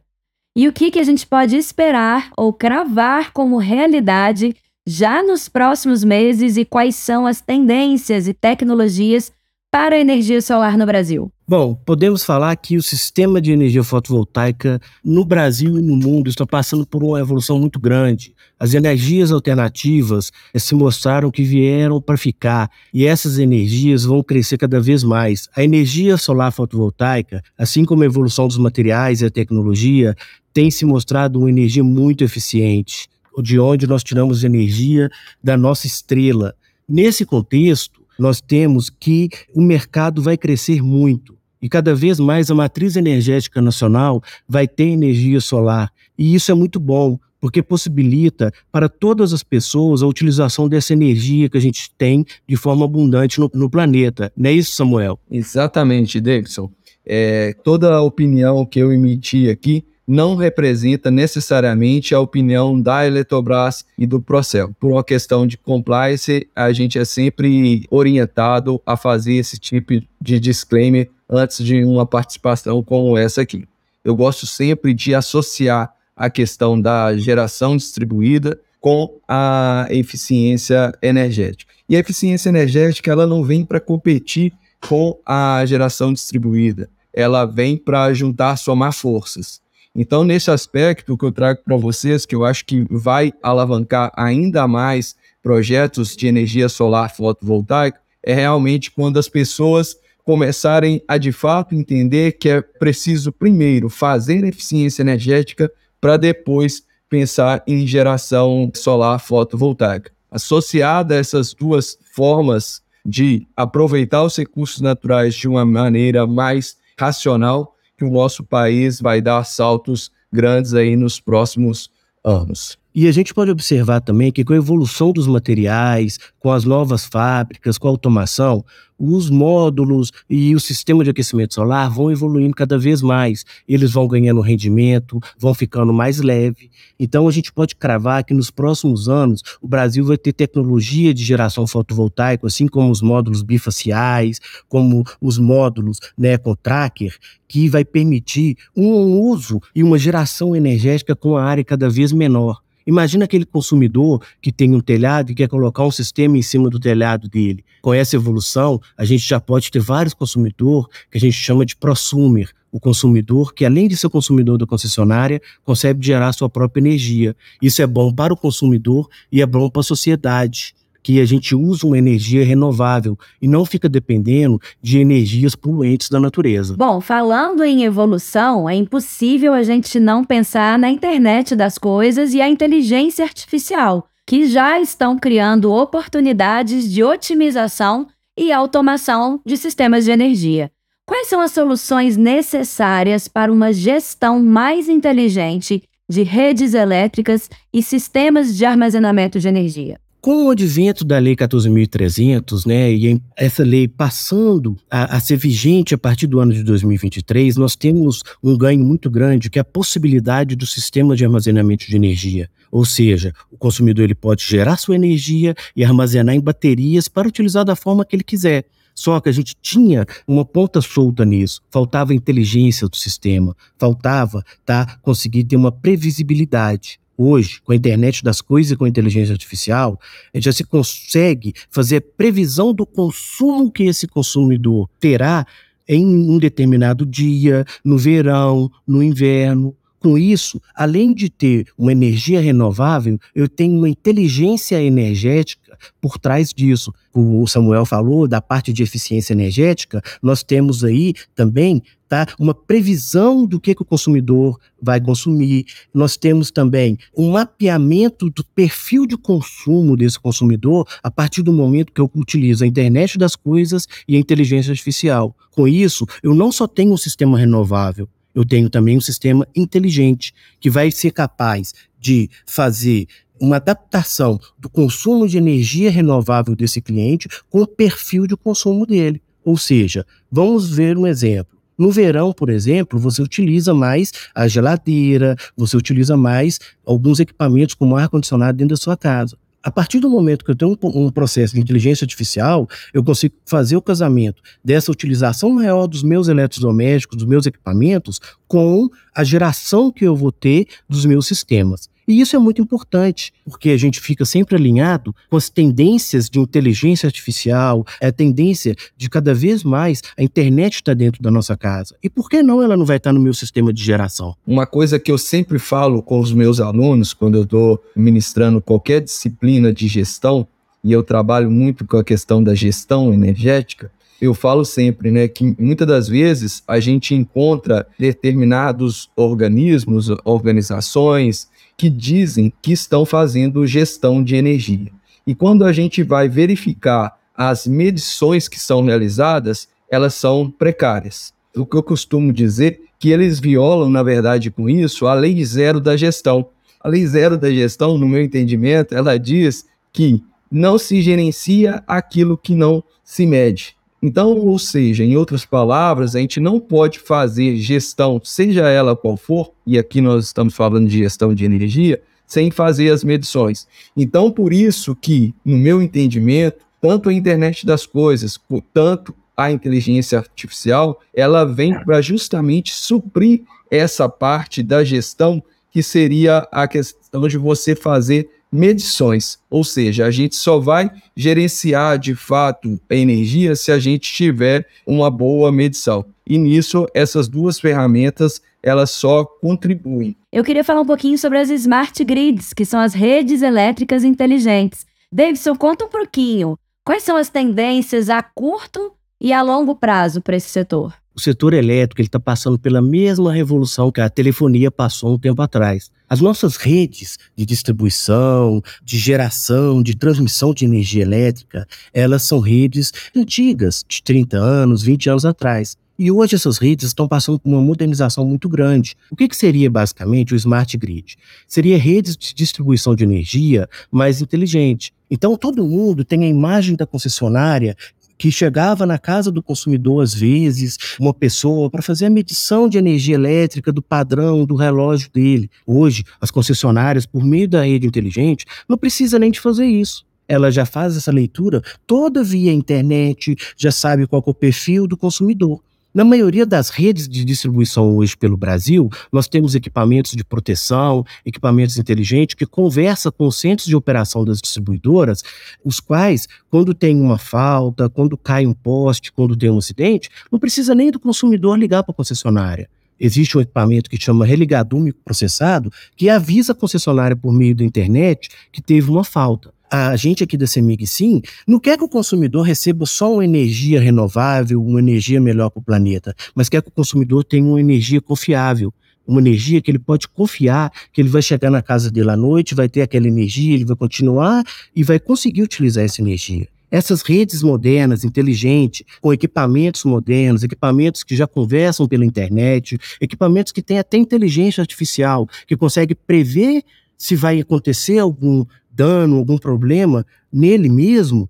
E 0.55 0.69
o 0.69 0.73
que, 0.73 0.91
que 0.91 0.99
a 0.99 1.03
gente 1.03 1.27
pode 1.27 1.57
esperar 1.57 2.31
ou 2.37 2.53
cravar 2.53 3.33
como 3.33 3.57
realidade 3.57 4.55
já 4.87 5.23
nos 5.23 5.49
próximos 5.49 6.05
meses 6.05 6.59
e 6.59 6.65
quais 6.65 6.95
são 6.95 7.27
as 7.27 7.41
tendências 7.41 8.29
e 8.29 8.35
tecnologias 8.35 9.33
para 9.71 9.97
a 9.97 9.99
energia 9.99 10.43
solar 10.43 10.77
no 10.77 10.85
Brasil? 10.85 11.33
Bom, 11.55 11.75
podemos 11.75 12.25
falar 12.25 12.57
que 12.57 12.79
o 12.79 12.83
sistema 12.83 13.39
de 13.39 13.53
energia 13.53 13.85
fotovoltaica 13.85 14.81
no 15.05 15.23
Brasil 15.23 15.79
e 15.79 15.83
no 15.83 15.95
mundo 15.95 16.31
está 16.31 16.47
passando 16.47 16.87
por 16.87 17.05
uma 17.05 17.21
evolução 17.21 17.59
muito 17.59 17.79
grande. 17.79 18.35
As 18.59 18.73
energias 18.73 19.31
alternativas 19.31 20.33
eh, 20.55 20.59
se 20.59 20.75
mostraram 20.75 21.31
que 21.31 21.43
vieram 21.43 22.01
para 22.01 22.17
ficar 22.17 22.71
e 22.91 23.05
essas 23.05 23.39
energias 23.39 24.03
vão 24.03 24.23
crescer 24.23 24.57
cada 24.57 24.81
vez 24.81 25.05
mais. 25.05 25.47
A 25.55 25.63
energia 25.63 26.17
solar 26.17 26.53
fotovoltaica, 26.53 27.43
assim 27.59 27.85
como 27.85 28.03
a 28.03 28.07
evolução 28.07 28.49
dos 28.49 28.57
materiais 28.57 29.21
e 29.21 29.27
a 29.27 29.31
tecnologia, 29.31 30.17
tem 30.55 30.71
se 30.71 30.87
mostrado 30.87 31.39
uma 31.39 31.51
energia 31.51 31.85
muito 31.85 32.25
eficiente, 32.25 33.11
de 33.43 33.61
onde 33.61 33.87
nós 33.87 34.03
tiramos 34.03 34.43
energia 34.43 35.11
da 35.45 35.55
nossa 35.55 35.87
estrela. 35.87 36.55
Nesse 36.89 37.27
contexto, 37.27 38.01
nós 38.19 38.41
temos 38.41 38.89
que 38.89 39.29
o 39.55 39.61
mercado 39.61 40.23
vai 40.23 40.39
crescer 40.39 40.81
muito. 40.81 41.32
E 41.63 41.69
cada 41.69 41.95
vez 41.95 42.19
mais 42.19 42.51
a 42.51 42.55
matriz 42.55 42.97
energética 42.97 43.63
nacional 43.63 44.21
vai 44.49 44.67
ter 44.67 44.89
energia 44.89 45.41
solar. 45.41 45.93
E 46.19 46.35
isso 46.35 46.51
é 46.51 46.55
muito 46.55 46.81
bom, 46.81 47.19
porque 47.41 47.63
possibilita 47.63 48.53
para 48.71 48.89
todas 48.89 49.33
as 49.33 49.43
pessoas 49.43 50.03
a 50.03 50.07
utilização 50.07 50.69
dessa 50.69 50.93
energia 50.93 51.49
que 51.49 51.57
a 51.57 51.61
gente 51.61 51.91
tem 51.97 52.25
de 52.49 52.57
forma 52.57 52.85
abundante 52.85 53.41
no, 53.41 53.51
no 53.55 53.71
planeta. 53.71 54.33
Não 54.37 54.51
é 54.51 54.53
isso, 54.53 54.73
Samuel? 54.73 55.19
Exatamente, 55.31 56.21
Davidson. 56.21 56.71
É, 57.07 57.55
toda 57.65 57.95
a 57.95 58.03
opinião 58.03 58.67
que 58.67 58.79
eu 58.79 58.93
emiti 58.93 59.49
aqui 59.49 59.85
não 60.07 60.35
representa 60.35 61.11
necessariamente 61.11 62.15
a 62.15 62.21
opinião 62.21 62.81
da 62.81 63.07
Eletrobras 63.07 63.85
e 63.97 64.07
do 64.07 64.21
Procel. 64.21 64.75
Por 64.79 64.93
uma 64.93 65.05
questão 65.05 65.47
de 65.47 65.57
compliance, 65.57 66.49
a 66.55 66.73
gente 66.73 66.99
é 66.99 67.05
sempre 67.05 67.87
orientado 67.91 68.81
a 68.85 68.97
fazer 68.97 69.35
esse 69.35 69.59
tipo 69.59 69.95
de 70.21 70.41
disclaimer 70.41 71.09
antes 71.33 71.65
de 71.65 71.83
uma 71.83 72.05
participação 72.05 72.83
como 72.83 73.17
essa 73.17 73.41
aqui. 73.41 73.67
Eu 74.05 74.15
gosto 74.15 74.47
sempre 74.47 74.93
de 74.93 75.15
associar 75.15 75.95
a 76.15 76.29
questão 76.29 76.79
da 76.79 77.17
geração 77.17 77.77
distribuída 77.77 78.61
com 78.79 79.19
a 79.27 79.87
eficiência 79.91 80.93
energética. 81.01 81.73
E 81.89 81.97
a 81.97 82.01
eficiência 82.01 82.51
energética 82.51 83.11
ela 83.11 83.27
não 83.27 83.43
vem 83.43 83.65
para 83.65 83.81
competir 83.81 84.53
com 84.87 85.19
a 85.25 85.65
geração 85.65 86.13
distribuída, 86.13 86.91
ela 87.15 87.45
vem 87.45 87.77
para 87.77 88.13
juntar, 88.13 88.57
somar 88.57 88.93
forças. 88.93 89.61
Então, 89.95 90.25
nesse 90.25 90.51
aspecto 90.51 91.17
que 91.17 91.25
eu 91.25 91.31
trago 91.31 91.61
para 91.65 91.77
vocês, 91.77 92.27
que 92.27 92.35
eu 92.35 92.45
acho 92.45 92.65
que 92.65 92.85
vai 92.91 93.33
alavancar 93.43 94.11
ainda 94.17 94.67
mais 94.67 95.15
projetos 95.43 96.17
de 96.17 96.27
energia 96.27 96.69
solar 96.69 97.15
fotovoltaica, 97.15 98.01
é 98.23 98.35
realmente 98.35 98.91
quando 98.91 99.19
as 99.19 99.29
pessoas 99.29 99.97
começarem 100.25 101.03
a 101.07 101.19
de 101.19 101.33
fato 101.33 101.75
entender 101.75 102.33
que 102.33 102.49
é 102.49 102.61
preciso 102.63 103.33
primeiro 103.33 103.89
fazer 103.89 104.45
eficiência 104.45 105.03
energética 105.03 105.71
para 106.01 106.17
depois 106.17 106.83
pensar 107.09 107.63
em 107.67 107.87
geração 107.87 108.71
solar 108.75 109.19
fotovoltaica. 109.19 110.11
Associada 110.31 111.15
a 111.15 111.19
essas 111.19 111.53
duas 111.53 111.99
formas 112.15 112.83
de 113.05 113.47
aproveitar 113.57 114.23
os 114.23 114.37
recursos 114.37 114.81
naturais 114.81 115.35
de 115.35 115.49
uma 115.49 115.65
maneira 115.65 116.27
mais 116.27 116.77
racional, 116.99 117.77
que 117.99 118.05
o 118.05 118.11
nosso 118.11 118.45
país 118.45 119.01
vai 119.01 119.21
dar 119.21 119.45
saltos 119.45 120.11
grandes 120.33 120.73
aí 120.73 120.97
nos 120.97 121.21
próximos 121.21 121.91
anos. 122.25 122.82
E 122.95 123.09
a 123.09 123.13
gente 123.13 123.33
pode 123.33 123.51
observar 123.51 124.03
também 124.03 124.31
que 124.31 124.45
com 124.45 124.53
a 124.53 124.57
evolução 124.57 125.13
dos 125.13 125.27
materiais, 125.27 126.19
com 126.39 126.53
as 126.53 126.65
novas 126.65 127.07
fábricas, 127.07 127.79
com 127.79 127.89
a 127.89 127.91
automação, 127.91 128.63
os 128.99 129.31
módulos 129.31 130.13
e 130.29 130.55
o 130.55 130.61
sistema 130.61 131.03
de 131.03 131.09
aquecimento 131.09 131.55
solar 131.55 131.91
vão 131.91 132.11
evoluindo 132.11 132.55
cada 132.55 132.79
vez 132.79 133.01
mais. 133.01 133.47
Eles 133.67 133.93
vão 133.93 134.07
ganhando 134.07 134.43
rendimento, 134.43 135.19
vão 135.39 135.55
ficando 135.55 135.91
mais 135.91 136.21
leve. 136.21 136.71
Então 137.01 137.27
a 137.27 137.33
gente 137.33 137.51
pode 137.51 137.75
cravar 137.75 138.25
que 138.25 138.35
nos 138.35 138.51
próximos 138.51 139.09
anos 139.09 139.43
o 139.63 139.67
Brasil 139.67 140.05
vai 140.05 140.19
ter 140.19 140.35
tecnologia 140.35 141.15
de 141.15 141.25
geração 141.25 141.67
fotovoltaica, 141.67 142.47
assim 142.47 142.69
como 142.69 142.91
os 142.91 143.01
módulos 143.01 143.43
bifaciais, 143.43 144.39
como 144.69 145.03
os 145.19 145.39
módulos 145.39 145.99
né, 146.17 146.37
com 146.37 146.55
tracker, 146.55 147.17
que 147.49 147.71
vai 147.71 147.87
permitir 147.87 148.57
um 148.77 149.19
uso 149.19 149.61
e 149.75 149.83
uma 149.83 149.99
geração 149.99 150.55
energética 150.55 151.17
com 151.17 151.39
a 151.39 151.43
área 151.43 151.65
cada 151.65 151.89
vez 151.89 152.13
menor. 152.13 152.61
Imagina 152.87 153.25
aquele 153.25 153.45
consumidor 153.45 154.23
que 154.41 154.53
tem 154.53 154.75
um 154.75 154.81
telhado 154.81 155.33
e 155.33 155.35
quer 155.35 155.49
colocar 155.49 155.85
um 155.85 155.91
sistema 155.91 156.37
em 156.37 156.43
cima 156.43 156.69
do 156.69 156.79
telhado 156.79 157.29
dele. 157.29 157.65
Com 157.81 157.93
essa 157.93 158.17
evolução, 158.17 158.81
a 158.97 159.05
gente 159.05 159.27
já 159.27 159.41
pode 159.41 159.71
ter 159.71 159.81
vários 159.81 160.15
consumidores 160.15 160.87
que 161.11 161.19
a 161.19 161.21
gente 161.21 161.35
chama 161.35 161.67
de 161.67 161.77
prosumer, 161.77 162.51
o 162.71 162.81
consumidor 162.81 163.53
que, 163.53 163.65
além 163.65 163.87
de 163.87 163.97
ser 163.97 164.09
consumidor 164.09 164.57
da 164.57 164.67
concessionária, 164.67 165.41
consegue 165.65 166.05
gerar 166.05 166.33
sua 166.33 166.49
própria 166.49 166.81
energia. 166.81 167.37
Isso 167.61 167.83
é 167.83 167.87
bom 167.87 168.13
para 168.13 168.33
o 168.33 168.37
consumidor 168.37 169.09
e 169.31 169.43
é 169.43 169.47
bom 169.47 169.69
para 169.69 169.81
a 169.81 169.85
sociedade 169.85 170.75
que 171.03 171.21
a 171.21 171.25
gente 171.25 171.55
usa 171.55 171.87
uma 171.87 171.99
energia 171.99 172.45
renovável 172.45 173.19
e 173.41 173.49
não 173.49 173.65
fica 173.65 173.89
dependendo 173.89 174.61
de 174.81 174.99
energias 174.99 175.55
poluentes 175.55 176.09
da 176.09 176.21
natureza. 176.21 176.77
Bom, 176.77 177.01
falando 177.01 177.65
em 177.65 177.85
evolução, 177.85 178.69
é 178.69 178.75
impossível 178.75 179.53
a 179.53 179.63
gente 179.63 179.99
não 179.99 180.25
pensar 180.25 180.79
na 180.79 180.91
internet 180.91 181.57
das 181.57 181.77
coisas 181.77 182.33
e 182.35 182.41
a 182.41 182.49
inteligência 182.49 183.25
artificial, 183.25 184.07
que 184.27 184.47
já 184.47 184.81
estão 184.81 185.19
criando 185.19 185.73
oportunidades 185.73 186.91
de 186.91 187.03
otimização 187.03 188.07
e 188.39 188.53
automação 188.53 189.41
de 189.45 189.57
sistemas 189.57 190.05
de 190.05 190.11
energia. 190.11 190.71
Quais 191.05 191.27
são 191.27 191.41
as 191.41 191.51
soluções 191.51 192.17
necessárias 192.17 193.27
para 193.27 193.53
uma 193.53 193.73
gestão 193.73 194.43
mais 194.43 194.89
inteligente 194.89 195.83
de 196.09 196.23
redes 196.23 196.75
elétricas 196.75 197.51
e 197.73 197.83
sistemas 197.83 198.57
de 198.57 198.65
armazenamento 198.65 199.41
de 199.41 199.49
energia? 199.49 200.02
Com 200.23 200.47
o 200.47 200.51
advento 200.51 201.05
da 201.05 201.19
Lei 201.19 201.35
14.300, 201.35 202.65
né, 202.65 202.93
e 202.93 203.21
essa 203.37 203.65
lei 203.65 203.89
passando 203.89 204.77
a, 204.89 205.17
a, 205.17 205.19
ser 205.19 205.37
vigente 205.37 205.97
a 205.97 205.99
partir 205.99 206.29
do 206.29 206.39
ano 206.39 206.53
de 206.53 206.63
2023, 206.63 207.57
nós 207.57 207.75
temos 207.75 208.23
um 208.41 208.57
ganho 208.57 208.85
muito 208.85 209.11
grande, 209.11 209.51
que 209.51 209.59
é 209.59 209.63
a 209.63 209.65
possibilidade 209.65 210.55
do 210.55 210.65
sistema 210.65 211.17
de 211.17 211.25
armazenamento 211.25 211.87
de 211.89 211.97
energia. 211.97 212.49
Ou 212.71 212.85
seja, 212.85 213.35
o 213.51 213.59
consumidor 213.59 214.05
ele 214.05 214.15
pode 214.15 214.47
gerar 214.47 214.77
sua 214.77 214.95
energia 214.95 215.57
e 215.75 215.85
armazenar 215.85 216.37
em 216.37 216.41
baterias 216.41 217.09
para 217.09 217.27
utilizar 217.27 217.65
da 217.65 217.75
forma 217.75 218.05
que 218.05 218.15
ele 218.15 218.23
quiser. 218.23 218.65
Só 218.95 219.21
que 219.21 219.29
a 219.29 219.33
gente 219.33 219.57
tinha 219.61 220.07
uma 220.25 220.45
ponta 220.45 220.81
solta 220.81 221.25
nisso. 221.25 221.61
Faltava 221.69 222.15
inteligência 222.15 222.87
do 222.87 222.97
sistema, 222.97 223.57
faltava 223.77 224.45
tá, 224.65 225.01
conseguir 225.03 225.43
ter 225.43 225.57
uma 225.57 225.73
previsibilidade 225.73 227.02
hoje, 227.17 227.61
com 227.63 227.73
a 227.73 227.77
internet 227.77 228.23
das 228.23 228.41
coisas 228.41 228.73
e 228.73 228.77
com 228.77 228.85
a 228.85 228.89
inteligência 228.89 229.33
artificial, 229.33 229.99
a 230.33 230.37
gente 230.37 230.45
já 230.45 230.53
se 230.53 230.65
consegue 230.65 231.53
fazer 231.71 232.01
previsão 232.17 232.73
do 232.73 232.87
consumo 232.87 233.71
que 233.71 233.85
esse 233.85 234.07
consumidor 234.07 234.89
terá 234.99 235.47
em 235.89 236.07
um 236.07 236.39
determinado 236.39 237.05
dia, 237.05 237.65
no 237.85 237.99
verão, 237.99 238.71
no 238.87 239.03
inverno. 239.03 239.77
Com 239.99 240.19
isso, 240.19 240.61
além 240.75 241.15
de 241.15 241.31
ter 241.31 241.69
uma 241.79 241.93
energia 241.93 242.41
renovável, 242.41 243.19
eu 243.33 243.49
tenho 243.49 243.79
uma 243.79 243.89
inteligência 243.89 244.83
energética 244.83 245.79
por 246.01 246.19
trás 246.19 246.53
disso. 246.53 246.93
O 247.15 247.47
Samuel 247.47 247.87
falou 247.87 248.27
da 248.27 248.41
parte 248.41 248.73
de 248.73 248.83
eficiência 248.83 249.33
energética, 249.33 250.03
nós 250.21 250.43
temos 250.43 250.83
aí 250.83 251.15
também 251.37 251.83
tá, 252.13 252.27
uma 252.39 252.53
previsão 252.53 253.47
do 253.47 253.59
que, 253.59 253.75
que 253.75 253.81
o 253.81 253.87
consumidor 253.87 254.61
vai 254.83 255.01
consumir. 255.01 255.65
Nós 255.95 256.15
temos 256.15 256.51
também 256.51 256.99
um 257.17 257.31
mapeamento 257.31 258.29
do 258.29 258.45
perfil 258.45 259.07
de 259.07 259.17
consumo 259.17 259.97
desse 259.97 260.21
consumidor 260.21 260.87
a 261.03 261.11
partir 261.11 261.43
do 261.43 261.55
momento 261.55 261.91
que 261.91 262.03
eu 262.03 262.11
utilizo 262.15 262.65
a 262.65 262.67
internet 262.67 263.17
das 263.17 263.35
coisas 263.35 263.89
e 264.07 264.15
a 264.15 264.19
inteligência 264.19 264.73
artificial. 264.73 265.35
Com 265.53 265.67
isso, 265.67 266.07
eu 266.23 266.35
não 266.35 266.53
só 266.53 266.67
tenho 266.67 266.93
um 266.93 266.99
sistema 266.99 267.39
renovável, 267.39 268.07
eu 268.35 268.45
tenho 268.45 268.69
também 268.69 268.99
um 268.99 269.01
sistema 269.01 269.49
inteligente 269.57 270.35
que 270.61 270.69
vai 270.69 270.91
ser 270.91 271.13
capaz 271.13 271.73
de 271.99 272.29
fazer 272.45 273.07
uma 273.41 273.57
adaptação 273.57 274.39
do 274.59 274.69
consumo 274.69 275.27
de 275.27 275.39
energia 275.39 275.91
renovável 275.91 276.55
desse 276.55 276.83
cliente 276.83 277.27
com 277.49 277.63
o 277.63 277.67
perfil 277.67 278.27
de 278.27 278.37
consumo 278.37 278.85
dele. 278.85 279.23
Ou 279.43 279.57
seja, 279.57 280.05
vamos 280.31 280.69
ver 280.69 280.99
um 280.99 281.07
exemplo. 281.07 281.62
No 281.79 281.91
verão, 281.91 282.33
por 282.33 282.51
exemplo, 282.51 282.99
você 282.99 283.23
utiliza 283.23 283.73
mais 283.75 284.13
a 284.35 284.47
geladeira, 284.47 285.37
você 285.57 285.77
utiliza 285.77 286.17
mais 286.17 286.59
alguns 286.85 287.21
equipamentos 287.21 287.75
como 287.75 287.97
ar-condicionado 287.97 288.59
dentro 288.59 288.75
da 288.75 288.81
sua 288.81 288.97
casa. 288.97 289.37
A 289.63 289.71
partir 289.71 290.01
do 290.01 290.11
momento 290.11 290.45
que 290.45 290.51
eu 290.51 290.57
tenho 290.57 290.77
um, 290.83 291.07
um, 291.07 291.11
processo 291.11 291.55
de 291.55 291.61
inteligência 291.61 292.05
artificial, 292.05 292.69
eu 292.93 293.03
consigo 293.05 293.37
fazer 293.47 293.77
o 293.77 293.83
casamento 293.83 294.43
dessa 294.65 294.91
utilização 294.91 295.51
maior 295.51 295.87
dos 295.87 296.03
meus 296.03 296.27
eletrodomésticos, 296.27 297.17
dos 297.17 297.27
meus 297.27 297.47
equipamentos, 297.47 298.21
com 298.49 298.89
a 299.15 299.23
geração 299.23 299.93
que 299.93 300.05
eu 300.05 300.17
vou 300.17 300.33
ter 300.33 300.67
dos 300.89 301.05
meus 301.05 301.29
sistemas. 301.29 301.89
E 302.13 302.21
isso 302.21 302.37
é 302.37 302.39
muito 302.39 302.61
importante, 302.61 303.33
porque 303.43 303.71
a 303.71 303.77
gente 303.79 303.99
fica 303.99 304.27
sempre 304.27 304.55
alinhado 304.55 305.17
com 305.31 305.37
as 305.39 305.49
tendências 305.49 306.29
de 306.29 306.39
inteligência 306.39 307.07
artificial, 307.07 307.87
é 307.99 308.09
a 308.09 308.13
tendência 308.13 308.77
de 308.95 309.09
cada 309.09 309.33
vez 309.33 309.65
mais 309.65 310.03
a 310.15 310.23
internet 310.23 310.75
estar 310.75 310.93
tá 310.93 310.95
dentro 310.95 311.23
da 311.23 311.31
nossa 311.31 311.57
casa. 311.57 311.97
E 312.03 312.11
por 312.11 312.29
que 312.29 312.43
não 312.43 312.63
ela 312.63 312.77
não 312.77 312.85
vai 312.85 312.99
estar 312.99 313.09
tá 313.09 313.15
no 313.15 313.21
meu 313.21 313.33
sistema 313.33 313.73
de 313.73 313.83
geração? 313.83 314.37
Uma 314.47 314.67
coisa 314.67 314.99
que 314.99 315.11
eu 315.11 315.17
sempre 315.17 315.59
falo 315.59 316.03
com 316.03 316.21
os 316.21 316.35
meus 316.35 316.61
alunos 316.61 317.15
quando 317.15 317.39
eu 317.39 317.45
estou 317.45 317.83
ministrando 317.97 318.61
qualquer 318.61 319.01
disciplina 319.01 319.73
de 319.73 319.89
gestão, 319.89 320.47
e 320.85 320.93
eu 320.93 321.03
trabalho 321.03 321.51
muito 321.51 321.87
com 321.87 321.97
a 321.97 322.05
questão 322.05 322.45
da 322.45 322.55
gestão 322.55 323.15
energética, 323.15 323.91
eu 324.23 324.35
falo 324.35 324.65
sempre, 324.65 325.11
né, 325.11 325.27
que 325.27 325.57
muitas 325.59 325.89
das 325.89 326.09
vezes 326.09 326.63
a 326.69 326.79
gente 326.79 327.13
encontra 327.13 327.85
determinados 327.99 329.11
organismos, 329.17 330.11
organizações, 330.25 331.49
que 331.77 331.91
dizem 331.91 332.53
que 332.63 332.73
estão 332.73 333.05
fazendo 333.05 333.67
gestão 333.67 334.23
de 334.23 334.37
energia. 334.37 334.91
E 335.27 335.35
quando 335.35 335.65
a 335.65 335.73
gente 335.73 336.03
vai 336.03 336.29
verificar 336.29 337.17
as 337.35 337.67
medições 337.67 338.49
que 338.49 338.59
são 338.59 338.85
realizadas, 338.85 339.69
elas 339.91 340.15
são 340.15 340.51
precárias. 340.51 341.33
O 341.57 341.67
que 341.67 341.77
eu 341.77 341.83
costumo 341.83 342.33
dizer 342.33 342.81
que 342.99 343.11
eles 343.11 343.41
violam, 343.41 343.91
na 343.91 344.03
verdade, 344.03 344.51
com 344.51 344.69
isso, 344.69 345.07
a 345.07 345.15
lei 345.15 345.45
zero 345.45 345.81
da 345.81 345.97
gestão. 345.97 346.49
A 346.81 346.89
lei 346.89 347.07
zero 347.07 347.37
da 347.37 347.51
gestão, 347.51 347.99
no 347.99 348.09
meu 348.09 348.23
entendimento, 348.23 348.95
ela 348.95 349.19
diz 349.19 349.67
que 349.93 350.23
não 350.51 350.79
se 350.79 351.01
gerencia 351.03 351.83
aquilo 351.87 352.37
que 352.37 352.55
não 352.55 352.83
se 353.03 353.27
mede. 353.27 353.77
Então, 354.03 354.37
ou 354.37 354.59
seja, 354.59 355.05
em 355.05 355.17
outras 355.17 355.45
palavras, 355.45 356.17
a 356.17 356.19
gente 356.19 356.41
não 356.41 356.59
pode 356.59 356.99
fazer 356.99 357.57
gestão, 357.57 358.21
seja 358.25 358.69
ela 358.69 358.97
qual 358.97 359.17
for, 359.17 359.53
e 359.65 359.79
aqui 359.79 360.01
nós 360.01 360.25
estamos 360.27 360.55
falando 360.55 360.89
de 360.89 360.99
gestão 360.99 361.33
de 361.33 361.45
energia, 361.45 362.03
sem 362.27 362.51
fazer 362.51 362.91
as 362.91 363.05
medições. 363.05 363.69
Então, 363.97 364.31
por 364.31 364.53
isso 364.53 364.97
que, 364.97 365.33
no 365.45 365.57
meu 365.57 365.81
entendimento, 365.81 366.65
tanto 366.81 367.09
a 367.09 367.13
internet 367.13 367.65
das 367.65 367.87
coisas, 367.87 368.41
tanto 368.75 369.15
a 369.37 369.53
inteligência 369.53 370.19
artificial, 370.19 371.01
ela 371.15 371.45
vem 371.45 371.73
para 371.85 372.03
justamente 372.03 372.75
suprir 372.75 373.43
essa 373.71 374.09
parte 374.09 374.63
da 374.63 374.83
gestão 374.83 375.43
que 375.71 375.83
seria 375.83 376.47
a 376.51 376.67
questão 376.67 377.29
de 377.29 377.39
você 377.39 377.77
fazer 377.77 378.29
medições, 378.53 379.39
ou 379.49 379.65
seja, 379.65 380.05
a 380.05 380.11
gente 380.11 380.37
só 380.37 380.61
vai 380.61 380.91
gerenciar 381.17 381.99
de 381.99 382.15
fato 382.15 382.79
a 382.91 382.95
energia 382.95 383.57
se 383.57 383.73
a 383.73 383.79
gente 383.79 384.13
tiver 384.13 384.67
uma 384.87 385.11
boa 385.11 385.51
medição. 385.51 386.05
E 386.29 386.37
nisso 386.37 386.87
essas 386.95 387.29
duas 387.29 387.59
ferramentas 387.59 388.43
elas 388.63 388.91
só 388.91 389.25
contribuem. 389.25 390.17
Eu 390.31 390.45
queria 390.45 390.63
falar 390.63 390.83
um 390.83 390.87
pouquinho 390.87 391.19
sobre 391.19 391.39
as 391.39 391.51
smart 391.51 392.05
grids, 392.05 392.53
que 392.53 392.65
são 392.65 392.79
as 392.79 392.95
redes 392.95 393.43
elétricas 393.43 394.05
inteligentes. 394.05 394.87
Davidson, 395.11 395.57
conta 395.57 395.85
um 395.85 395.89
pouquinho. 395.89 396.57
Quais 396.85 397.03
são 397.03 397.17
as 397.17 397.29
tendências 397.29 398.09
a 398.09 398.23
curto 398.23 398.93
e 399.21 399.33
a 399.33 399.43
longo 399.43 399.75
prazo 399.75 400.21
para 400.21 400.37
esse 400.37 400.49
setor? 400.49 400.95
O 401.15 401.21
setor 401.21 401.53
elétrico 401.53 402.01
está 402.01 402.19
passando 402.19 402.59
pela 402.59 402.81
mesma 402.81 403.33
revolução 403.33 403.93
que 403.93 404.01
a 404.01 404.09
telefonia 404.09 404.71
passou 404.71 405.15
um 405.15 405.19
tempo 405.19 405.43
atrás. 405.43 405.91
As 406.09 406.21
nossas 406.21 406.57
redes 406.57 407.19
de 407.37 407.45
distribuição, 407.45 408.63
de 408.83 408.99
geração, 408.99 409.83
de 409.83 409.95
transmissão 409.95 410.55
de 410.55 410.65
energia 410.65 411.03
elétrica, 411.03 411.67
elas 411.93 412.23
são 412.23 412.41
redes 412.41 412.93
antigas, 413.15 413.85
de 413.87 414.03
30 414.03 414.39
anos, 414.39 414.83
20 414.83 415.11
anos 415.11 415.27
atrás. 415.27 415.77
E 415.99 416.11
hoje 416.11 416.35
essas 416.35 416.57
redes 416.57 416.87
estão 416.87 417.07
passando 417.07 417.39
por 417.39 417.49
uma 417.51 417.61
modernização 417.61 418.25
muito 418.25 418.49
grande. 418.49 418.97
O 419.11 419.17
que, 419.17 419.29
que 419.29 419.37
seria 419.37 419.71
basicamente 419.71 420.33
o 420.33 420.37
smart 420.37 420.77
grid? 420.79 421.17
Seria 421.47 421.77
redes 421.77 422.17
de 422.17 422.33
distribuição 422.35 422.95
de 422.95 423.05
energia 423.05 423.69
mais 423.91 424.23
inteligente. 424.23 424.93
Então 425.11 425.37
todo 425.37 425.63
mundo 425.63 426.05
tem 426.05 426.25
a 426.25 426.29
imagem 426.29 426.75
da 426.75 426.87
concessionária 426.87 427.77
que 428.23 428.31
chegava 428.31 428.87
na 428.87 429.01
casa 429.01 429.33
do 429.33 429.43
consumidor, 429.43 430.01
às 430.01 430.15
vezes, 430.15 430.79
uma 431.01 431.13
pessoa 431.13 431.69
para 431.69 431.83
fazer 431.83 432.07
a 432.07 432.11
medição 432.11 432.69
de 432.69 432.79
energia 432.79 433.17
elétrica 433.17 433.73
do 433.73 433.83
padrão 433.83 434.45
do 434.45 434.55
relógio 434.55 435.11
dele. 435.13 435.51
Hoje, 435.67 436.05
as 436.21 436.31
concessionárias, 436.31 437.05
por 437.05 437.25
meio 437.25 437.49
da 437.49 437.65
rede 437.65 437.85
inteligente, 437.85 438.47
não 438.69 438.79
precisa 438.79 439.19
nem 439.19 439.33
de 439.33 439.41
fazer 439.41 439.67
isso. 439.67 440.07
Ela 440.29 440.53
já 440.53 440.65
faz 440.65 440.97
essa 440.97 441.11
leitura 441.11 441.61
toda 441.85 442.23
via 442.23 442.53
internet, 442.53 443.35
já 443.57 443.73
sabe 443.73 444.07
qual 444.07 444.23
é 444.25 444.31
o 444.31 444.33
perfil 444.33 444.87
do 444.87 444.97
consumidor. 444.97 445.61
Na 445.95 446.07
maioria 446.07 446.47
das 446.47 446.71
redes 446.71 447.07
de 447.07 447.23
distribuição 447.23 447.99
hoje 447.99 448.17
pelo 448.17 448.35
Brasil, 448.35 448.89
nós 449.13 449.29
temos 449.29 449.55
equipamentos 449.55 450.13
de 450.13 450.25
proteção, 450.25 451.05
equipamentos 451.23 451.77
inteligentes 451.77 452.35
que 452.35 452.47
conversam 452.47 453.13
com 453.13 453.27
os 453.27 453.37
centros 453.37 453.69
de 453.69 453.77
operação 453.77 454.25
das 454.25 454.41
distribuidoras, 454.41 455.23
os 455.63 455.81
quais, 455.81 456.27
quando 456.49 456.73
tem 456.73 456.99
uma 456.99 457.19
falta, 457.19 457.91
quando 457.91 458.17
cai 458.17 458.47
um 458.47 458.55
poste, 458.55 459.13
quando 459.13 459.37
tem 459.37 459.51
um 459.51 459.59
acidente, 459.59 460.09
não 460.31 460.39
precisa 460.39 460.75
nem 460.75 460.91
do 460.91 460.99
consumidor 460.99 461.59
ligar 461.59 461.83
para 461.83 461.93
a 461.93 461.97
concessionária. 461.97 462.71
Existe 462.99 463.37
um 463.37 463.43
equipamento 463.43 463.91
que 463.91 464.03
chama 464.03 464.25
religador 464.25 464.81
microprocessado 464.81 465.71
que 465.95 466.09
avisa 466.09 466.53
a 466.53 466.55
concessionária 466.55 467.15
por 467.15 467.35
meio 467.35 467.55
da 467.55 467.65
internet 467.65 468.31
que 468.51 468.63
teve 468.63 468.91
uma 468.91 469.05
falta 469.05 469.53
a 469.75 469.97
gente 469.97 470.23
aqui 470.23 470.37
da 470.37 470.47
CEMIG 470.47 470.87
sim, 470.87 471.23
não 471.49 471.59
quer 471.59 471.79
que 471.79 471.85
o 471.85 471.89
consumidor 471.89 472.43
receba 472.43 472.85
só 472.85 473.15
uma 473.15 473.25
energia 473.25 473.81
renovável, 473.81 474.63
uma 474.63 474.79
energia 474.79 475.19
melhor 475.19 475.49
para 475.49 475.61
o 475.61 475.65
planeta, 475.65 476.15
mas 476.35 476.51
quer 476.51 476.61
que 476.61 476.69
o 476.69 476.73
consumidor 476.73 477.25
tenha 477.25 477.43
uma 477.43 477.59
energia 477.59 477.99
confiável, 477.99 478.71
uma 479.07 479.19
energia 479.19 479.63
que 479.63 479.71
ele 479.71 479.79
pode 479.79 480.07
confiar, 480.09 480.71
que 480.93 481.01
ele 481.01 481.09
vai 481.09 481.23
chegar 481.23 481.51
na 481.51 481.63
casa 481.63 481.91
dele 481.91 482.11
à 482.11 482.17
noite, 482.17 482.55
vai 482.55 482.69
ter 482.69 482.83
aquela 482.83 483.09
energia, 483.09 483.55
ele 483.55 483.65
vai 483.65 483.75
continuar 483.75 484.45
e 484.77 484.85
vai 484.85 485.01
conseguir 485.01 485.43
utilizar 485.43 485.83
essa 485.85 486.03
energia. 486.03 486.47
Essas 486.71 487.01
redes 487.01 487.43
modernas, 487.43 488.05
inteligentes, 488.05 488.85
com 489.01 489.11
equipamentos 489.11 489.85
modernos, 489.85 490.43
equipamentos 490.43 491.03
que 491.03 491.17
já 491.17 491.27
conversam 491.27 491.89
pela 491.89 492.05
internet, 492.05 492.79
equipamentos 493.01 493.53
que 493.53 493.63
têm 493.63 493.79
até 493.79 493.97
inteligência 493.97 494.61
artificial, 494.61 495.27
que 495.47 495.57
consegue 495.57 495.95
prever 495.95 496.63
se 497.03 497.17
vai 497.17 497.41
acontecer 497.41 497.99
algum 497.99 498.45
dano, 498.73 499.19
algum 499.19 499.37
problema 499.37 500.07
nele 500.33 500.69
mesmo, 500.69 501.29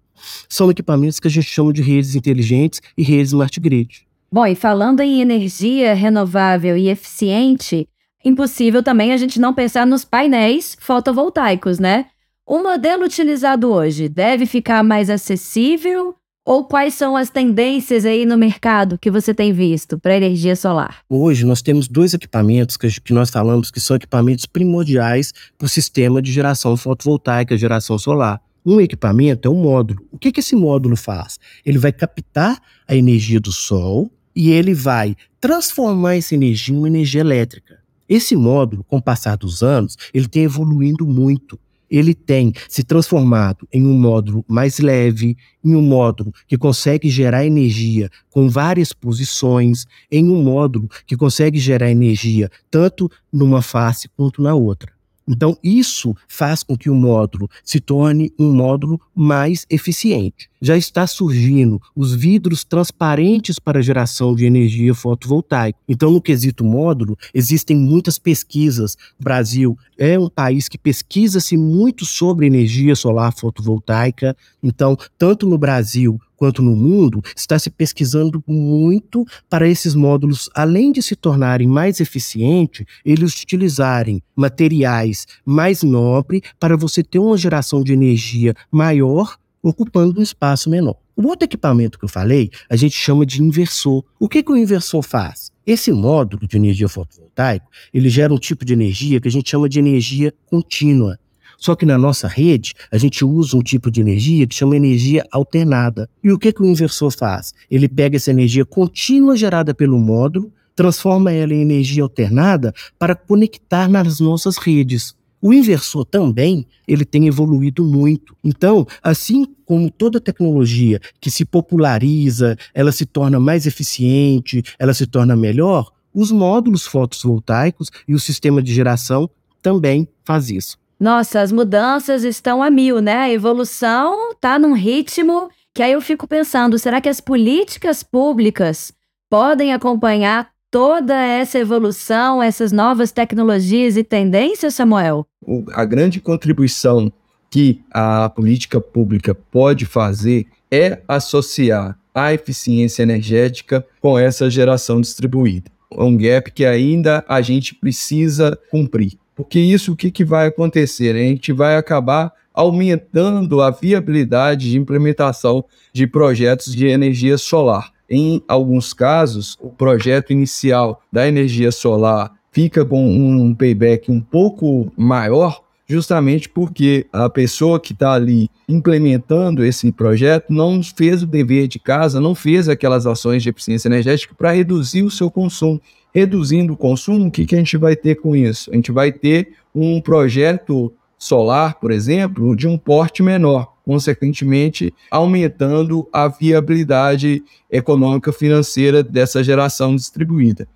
são 0.48 0.70
equipamentos 0.70 1.18
que 1.18 1.28
a 1.28 1.30
gente 1.30 1.46
chama 1.46 1.72
de 1.72 1.82
redes 1.82 2.14
inteligentes 2.14 2.80
e 2.96 3.02
redes 3.02 3.28
smart 3.28 3.58
grid. 3.58 4.06
Bom, 4.30 4.46
e 4.46 4.54
falando 4.54 5.00
em 5.00 5.20
energia 5.20 5.94
renovável 5.94 6.76
e 6.76 6.88
eficiente, 6.88 7.86
impossível 8.24 8.82
também 8.82 9.12
a 9.12 9.16
gente 9.16 9.40
não 9.40 9.52
pensar 9.52 9.86
nos 9.86 10.04
painéis 10.04 10.76
fotovoltaicos, 10.80 11.78
né? 11.78 12.06
O 12.46 12.62
modelo 12.62 13.04
utilizado 13.04 13.70
hoje 13.70 14.08
deve 14.08 14.46
ficar 14.46 14.82
mais 14.82 15.10
acessível 15.10 16.14
ou 16.44 16.64
quais 16.64 16.94
são 16.94 17.16
as 17.16 17.30
tendências 17.30 18.04
aí 18.04 18.26
no 18.26 18.36
mercado 18.36 18.98
que 18.98 19.10
você 19.10 19.32
tem 19.32 19.52
visto 19.52 19.98
para 19.98 20.16
energia 20.16 20.56
solar? 20.56 21.02
Hoje 21.08 21.46
nós 21.46 21.62
temos 21.62 21.86
dois 21.86 22.14
equipamentos 22.14 22.76
que, 22.76 23.12
nós 23.12 23.30
falamos 23.30 23.70
que 23.70 23.80
são 23.80 23.96
equipamentos 23.96 24.46
primordiais 24.46 25.32
para 25.56 25.66
o 25.66 25.68
sistema 25.68 26.20
de 26.20 26.32
geração 26.32 26.76
fotovoltaica, 26.76 27.56
geração 27.56 27.98
solar. 27.98 28.40
Um 28.64 28.80
equipamento 28.80 29.48
é 29.48 29.50
um 29.50 29.60
módulo. 29.62 30.04
O 30.10 30.18
que, 30.18 30.32
que 30.32 30.40
esse 30.40 30.54
módulo 30.54 30.96
faz? 30.96 31.38
Ele 31.64 31.78
vai 31.78 31.92
captar 31.92 32.60
a 32.86 32.94
energia 32.94 33.40
do 33.40 33.52
sol 33.52 34.10
e 34.34 34.50
ele 34.50 34.74
vai 34.74 35.16
transformar 35.40 36.16
essa 36.16 36.34
energia 36.34 36.74
em 36.74 36.78
uma 36.78 36.88
energia 36.88 37.20
elétrica. 37.20 37.78
Esse 38.08 38.36
módulo, 38.36 38.84
com 38.84 38.98
o 38.98 39.02
passar 39.02 39.36
dos 39.36 39.62
anos, 39.62 39.96
ele 40.12 40.28
tem 40.28 40.44
evoluindo 40.44 41.06
muito 41.06 41.58
ele 41.92 42.14
tem 42.14 42.52
se 42.68 42.82
transformado 42.82 43.68
em 43.70 43.86
um 43.86 43.92
módulo 43.92 44.42
mais 44.48 44.78
leve, 44.78 45.36
em 45.62 45.76
um 45.76 45.82
módulo 45.82 46.32
que 46.48 46.56
consegue 46.56 47.10
gerar 47.10 47.44
energia 47.44 48.08
com 48.30 48.48
várias 48.48 48.94
posições, 48.94 49.84
em 50.10 50.26
um 50.28 50.42
módulo 50.42 50.88
que 51.06 51.16
consegue 51.16 51.58
gerar 51.58 51.90
energia 51.90 52.50
tanto 52.70 53.10
numa 53.30 53.60
face 53.60 54.08
quanto 54.16 54.42
na 54.42 54.54
outra. 54.54 54.90
Então, 55.32 55.56
isso 55.64 56.14
faz 56.28 56.62
com 56.62 56.76
que 56.76 56.90
o 56.90 56.94
módulo 56.94 57.48
se 57.64 57.80
torne 57.80 58.30
um 58.38 58.52
módulo 58.52 59.00
mais 59.14 59.64
eficiente. 59.70 60.50
Já 60.60 60.76
está 60.76 61.06
surgindo 61.06 61.80
os 61.96 62.14
vidros 62.14 62.64
transparentes 62.64 63.58
para 63.58 63.80
geração 63.80 64.34
de 64.34 64.44
energia 64.44 64.94
fotovoltaica. 64.94 65.78
Então, 65.88 66.10
no 66.10 66.20
quesito 66.20 66.62
módulo, 66.62 67.16
existem 67.32 67.74
muitas 67.74 68.18
pesquisas. 68.18 68.94
O 69.18 69.24
Brasil 69.24 69.76
é 69.96 70.18
um 70.18 70.28
país 70.28 70.68
que 70.68 70.76
pesquisa-se 70.76 71.56
muito 71.56 72.04
sobre 72.04 72.46
energia 72.46 72.94
solar 72.94 73.32
fotovoltaica. 73.32 74.36
Então, 74.62 74.98
tanto 75.16 75.48
no 75.48 75.56
Brasil 75.56 76.20
quanto 76.42 76.60
no 76.60 76.74
mundo, 76.74 77.22
está 77.36 77.56
se 77.56 77.70
pesquisando 77.70 78.42
muito 78.48 79.24
para 79.48 79.68
esses 79.68 79.94
módulos, 79.94 80.50
além 80.56 80.90
de 80.90 81.00
se 81.00 81.14
tornarem 81.14 81.68
mais 81.68 82.00
eficientes, 82.00 82.84
eles 83.04 83.40
utilizarem 83.40 84.20
materiais 84.34 85.24
mais 85.46 85.84
nobres 85.84 86.40
para 86.58 86.76
você 86.76 87.00
ter 87.00 87.20
uma 87.20 87.36
geração 87.36 87.80
de 87.84 87.92
energia 87.92 88.56
maior 88.72 89.36
ocupando 89.62 90.18
um 90.18 90.22
espaço 90.24 90.68
menor. 90.68 90.96
O 91.14 91.28
outro 91.28 91.44
equipamento 91.44 91.96
que 91.96 92.04
eu 92.04 92.08
falei, 92.08 92.50
a 92.68 92.74
gente 92.74 92.96
chama 92.96 93.24
de 93.24 93.40
inversor. 93.40 94.04
O 94.18 94.28
que, 94.28 94.42
que 94.42 94.50
o 94.50 94.56
inversor 94.56 95.00
faz? 95.04 95.52
Esse 95.64 95.92
módulo 95.92 96.48
de 96.48 96.56
energia 96.56 96.88
fotovoltaica, 96.88 97.66
ele 97.94 98.08
gera 98.08 98.34
um 98.34 98.38
tipo 98.38 98.64
de 98.64 98.72
energia 98.72 99.20
que 99.20 99.28
a 99.28 99.30
gente 99.30 99.48
chama 99.48 99.68
de 99.68 99.78
energia 99.78 100.34
contínua. 100.46 101.20
Só 101.62 101.76
que 101.76 101.86
na 101.86 101.96
nossa 101.96 102.26
rede, 102.26 102.74
a 102.90 102.98
gente 102.98 103.24
usa 103.24 103.56
um 103.56 103.62
tipo 103.62 103.88
de 103.88 104.00
energia 104.00 104.48
que 104.48 104.54
chama 104.54 104.76
energia 104.76 105.24
alternada. 105.30 106.10
E 106.20 106.32
o 106.32 106.36
que, 106.36 106.52
que 106.52 106.60
o 106.60 106.66
inversor 106.66 107.12
faz? 107.12 107.54
Ele 107.70 107.88
pega 107.88 108.16
essa 108.16 108.32
energia 108.32 108.64
contínua 108.64 109.36
gerada 109.36 109.72
pelo 109.72 109.96
módulo, 109.96 110.52
transforma 110.74 111.30
ela 111.30 111.54
em 111.54 111.62
energia 111.62 112.02
alternada 112.02 112.74
para 112.98 113.14
conectar 113.14 113.88
nas 113.88 114.18
nossas 114.18 114.56
redes. 114.56 115.14
O 115.40 115.52
inversor 115.52 116.04
também, 116.04 116.66
ele 116.86 117.04
tem 117.04 117.28
evoluído 117.28 117.84
muito. 117.84 118.36
Então, 118.42 118.84
assim 119.00 119.46
como 119.64 119.88
toda 119.88 120.20
tecnologia 120.20 120.98
que 121.20 121.30
se 121.30 121.44
populariza, 121.44 122.56
ela 122.74 122.90
se 122.90 123.06
torna 123.06 123.38
mais 123.38 123.68
eficiente, 123.68 124.64
ela 124.80 124.92
se 124.92 125.06
torna 125.06 125.36
melhor, 125.36 125.92
os 126.12 126.32
módulos 126.32 126.84
fotovoltaicos 126.86 127.88
e 128.08 128.16
o 128.16 128.18
sistema 128.18 128.60
de 128.60 128.74
geração 128.74 129.30
também 129.62 130.08
faz 130.24 130.50
isso. 130.50 130.81
Nossa, 131.02 131.40
as 131.40 131.50
mudanças 131.50 132.22
estão 132.22 132.62
a 132.62 132.70
mil, 132.70 133.00
né? 133.00 133.16
A 133.16 133.32
evolução 133.32 134.30
está 134.30 134.56
num 134.56 134.72
ritmo 134.72 135.50
que 135.74 135.82
aí 135.82 135.90
eu 135.90 136.00
fico 136.00 136.28
pensando, 136.28 136.78
será 136.78 137.00
que 137.00 137.08
as 137.08 137.20
políticas 137.20 138.04
públicas 138.04 138.92
podem 139.28 139.72
acompanhar 139.72 140.50
toda 140.70 141.20
essa 141.20 141.58
evolução, 141.58 142.40
essas 142.40 142.70
novas 142.70 143.10
tecnologias 143.10 143.96
e 143.96 144.04
tendências, 144.04 144.76
Samuel? 144.76 145.26
A 145.72 145.84
grande 145.84 146.20
contribuição 146.20 147.12
que 147.50 147.80
a 147.90 148.28
política 148.28 148.80
pública 148.80 149.34
pode 149.34 149.84
fazer 149.84 150.46
é 150.70 151.02
associar 151.08 151.98
a 152.14 152.32
eficiência 152.32 153.02
energética 153.02 153.84
com 154.00 154.16
essa 154.16 154.48
geração 154.48 155.00
distribuída. 155.00 155.68
É 155.90 156.00
um 156.00 156.16
gap 156.16 156.48
que 156.52 156.64
ainda 156.64 157.24
a 157.26 157.42
gente 157.42 157.74
precisa 157.74 158.56
cumprir. 158.70 159.18
Porque 159.34 159.58
isso 159.58 159.92
o 159.92 159.96
que, 159.96 160.10
que 160.10 160.24
vai 160.24 160.46
acontecer? 160.46 161.14
A 161.14 161.18
gente 161.18 161.52
vai 161.52 161.76
acabar 161.76 162.32
aumentando 162.54 163.60
a 163.62 163.70
viabilidade 163.70 164.70
de 164.70 164.78
implementação 164.78 165.64
de 165.92 166.06
projetos 166.06 166.74
de 166.74 166.86
energia 166.86 167.38
solar. 167.38 167.90
Em 168.08 168.42
alguns 168.46 168.92
casos, 168.92 169.56
o 169.60 169.70
projeto 169.70 170.32
inicial 170.32 171.00
da 171.10 171.26
energia 171.26 171.72
solar 171.72 172.32
fica 172.50 172.84
com 172.84 173.02
um 173.08 173.54
payback 173.54 174.12
um 174.12 174.20
pouco 174.20 174.92
maior, 174.96 175.62
justamente 175.92 176.48
porque 176.48 177.06
a 177.12 177.28
pessoa 177.28 177.78
que 177.78 177.92
está 177.92 178.12
ali 178.12 178.50
implementando 178.68 179.64
esse 179.64 179.92
projeto 179.92 180.52
não 180.52 180.82
fez 180.82 181.22
o 181.22 181.26
dever 181.26 181.68
de 181.68 181.78
casa, 181.78 182.20
não 182.20 182.34
fez 182.34 182.68
aquelas 182.68 183.06
ações 183.06 183.42
de 183.42 183.50
eficiência 183.50 183.88
energética 183.88 184.34
para 184.36 184.52
reduzir 184.52 185.02
o 185.02 185.10
seu 185.10 185.30
consumo 185.30 185.80
reduzindo 186.14 186.74
o 186.74 186.76
consumo, 186.76 187.26
o 187.26 187.30
que, 187.30 187.46
que 187.46 187.54
a 187.54 187.58
gente 187.58 187.76
vai 187.76 187.96
ter 187.96 188.16
com 188.16 188.36
isso? 188.36 188.70
A 188.70 188.74
gente 188.74 188.92
vai 188.92 189.10
ter 189.10 189.54
um 189.74 190.00
projeto 190.00 190.92
solar, 191.18 191.80
por 191.80 191.90
exemplo, 191.90 192.54
de 192.54 192.68
um 192.68 192.76
porte 192.76 193.22
menor, 193.22 193.72
consequentemente 193.84 194.92
aumentando 195.10 196.06
a 196.12 196.28
viabilidade 196.28 197.42
econômica 197.70 198.32
financeira 198.32 199.02
dessa 199.02 199.42
geração 199.42 199.96
distribuída. 199.96 200.68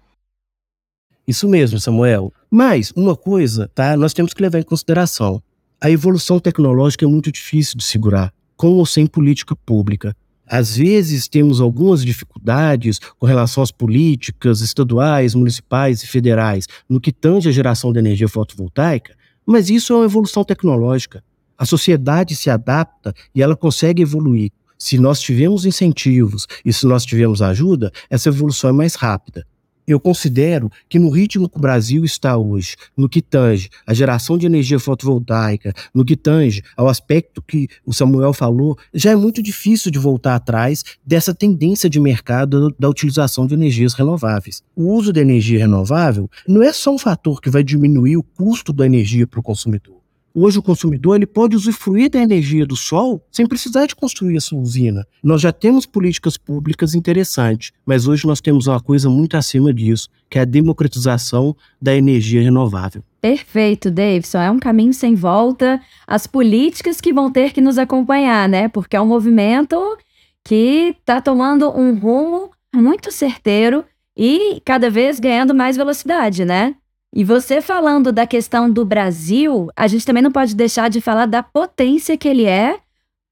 Isso 1.26 1.48
mesmo, 1.48 1.80
Samuel. 1.80 2.32
Mas 2.50 2.92
uma 2.94 3.16
coisa, 3.16 3.68
tá? 3.74 3.96
Nós 3.96 4.14
temos 4.14 4.32
que 4.32 4.40
levar 4.40 4.60
em 4.60 4.62
consideração. 4.62 5.42
A 5.80 5.90
evolução 5.90 6.38
tecnológica 6.38 7.04
é 7.04 7.08
muito 7.08 7.32
difícil 7.32 7.76
de 7.76 7.84
segurar, 7.84 8.32
com 8.56 8.74
ou 8.74 8.86
sem 8.86 9.06
política 9.06 9.54
pública. 9.56 10.16
Às 10.46 10.76
vezes 10.76 11.26
temos 11.26 11.60
algumas 11.60 12.04
dificuldades 12.04 13.00
com 13.18 13.26
relação 13.26 13.62
às 13.62 13.72
políticas 13.72 14.60
estaduais, 14.60 15.34
municipais 15.34 16.04
e 16.04 16.06
federais 16.06 16.66
no 16.88 17.00
que 17.00 17.12
tange 17.12 17.48
a 17.48 17.52
geração 17.52 17.92
de 17.92 17.98
energia 17.98 18.28
fotovoltaica, 18.28 19.16
mas 19.44 19.68
isso 19.68 19.92
é 19.92 19.96
uma 19.96 20.04
evolução 20.04 20.44
tecnológica. 20.44 21.22
A 21.58 21.66
sociedade 21.66 22.36
se 22.36 22.48
adapta 22.48 23.12
e 23.34 23.42
ela 23.42 23.56
consegue 23.56 24.02
evoluir. 24.02 24.52
Se 24.78 24.98
nós 24.98 25.20
tivermos 25.20 25.64
incentivos 25.64 26.46
e 26.64 26.72
se 26.72 26.86
nós 26.86 27.04
tivermos 27.04 27.42
ajuda, 27.42 27.90
essa 28.08 28.28
evolução 28.28 28.70
é 28.70 28.72
mais 28.72 28.94
rápida. 28.94 29.44
Eu 29.86 30.00
considero 30.00 30.70
que 30.88 30.98
no 30.98 31.10
ritmo 31.10 31.48
que 31.48 31.58
o 31.58 31.60
Brasil 31.60 32.04
está 32.04 32.36
hoje, 32.36 32.74
no 32.96 33.08
que 33.08 33.22
tange 33.22 33.70
a 33.86 33.94
geração 33.94 34.36
de 34.36 34.44
energia 34.44 34.80
fotovoltaica, 34.80 35.72
no 35.94 36.04
que 36.04 36.16
tange 36.16 36.62
ao 36.76 36.88
aspecto 36.88 37.40
que 37.40 37.68
o 37.84 37.92
Samuel 37.92 38.32
falou, 38.32 38.76
já 38.92 39.12
é 39.12 39.16
muito 39.16 39.40
difícil 39.40 39.92
de 39.92 39.98
voltar 39.98 40.34
atrás 40.34 40.82
dessa 41.04 41.32
tendência 41.32 41.88
de 41.88 42.00
mercado 42.00 42.74
da 42.76 42.88
utilização 42.88 43.46
de 43.46 43.54
energias 43.54 43.94
renováveis. 43.94 44.62
O 44.74 44.92
uso 44.92 45.12
da 45.12 45.20
energia 45.20 45.60
renovável 45.60 46.28
não 46.48 46.62
é 46.62 46.72
só 46.72 46.92
um 46.92 46.98
fator 46.98 47.40
que 47.40 47.50
vai 47.50 47.62
diminuir 47.62 48.16
o 48.16 48.22
custo 48.24 48.72
da 48.72 48.84
energia 48.84 49.26
para 49.26 49.38
o 49.38 49.42
consumidor. 49.42 49.95
Hoje 50.38 50.58
o 50.58 50.62
consumidor 50.62 51.16
ele 51.16 51.24
pode 51.24 51.56
usufruir 51.56 52.10
da 52.10 52.20
energia 52.20 52.66
do 52.66 52.76
sol 52.76 53.24
sem 53.32 53.46
precisar 53.46 53.86
de 53.86 53.96
construir 53.96 54.36
essa 54.36 54.54
usina. 54.54 55.06
Nós 55.24 55.40
já 55.40 55.50
temos 55.50 55.86
políticas 55.86 56.36
públicas 56.36 56.94
interessantes, 56.94 57.72
mas 57.86 58.06
hoje 58.06 58.26
nós 58.26 58.38
temos 58.38 58.66
uma 58.66 58.78
coisa 58.78 59.08
muito 59.08 59.34
acima 59.34 59.72
disso, 59.72 60.10
que 60.28 60.38
é 60.38 60.42
a 60.42 60.44
democratização 60.44 61.56
da 61.80 61.96
energia 61.96 62.42
renovável. 62.42 63.02
Perfeito, 63.18 63.90
Davidson. 63.90 64.40
É 64.40 64.50
um 64.50 64.58
caminho 64.58 64.92
sem 64.92 65.14
volta. 65.14 65.80
As 66.06 66.26
políticas 66.26 67.00
que 67.00 67.14
vão 67.14 67.32
ter 67.32 67.54
que 67.54 67.62
nos 67.62 67.78
acompanhar, 67.78 68.46
né? 68.46 68.68
Porque 68.68 68.94
é 68.94 69.00
um 69.00 69.06
movimento 69.06 69.96
que 70.44 70.94
está 71.00 71.18
tomando 71.18 71.70
um 71.70 71.98
rumo 71.98 72.50
muito 72.74 73.10
certeiro 73.10 73.86
e 74.14 74.60
cada 74.66 74.90
vez 74.90 75.18
ganhando 75.18 75.54
mais 75.54 75.78
velocidade, 75.78 76.44
né? 76.44 76.74
E 77.16 77.24
você 77.24 77.62
falando 77.62 78.12
da 78.12 78.26
questão 78.26 78.70
do 78.70 78.84
Brasil, 78.84 79.70
a 79.74 79.86
gente 79.86 80.04
também 80.04 80.22
não 80.22 80.30
pode 80.30 80.54
deixar 80.54 80.90
de 80.90 81.00
falar 81.00 81.24
da 81.24 81.42
potência 81.42 82.14
que 82.14 82.28
ele 82.28 82.44
é 82.44 82.78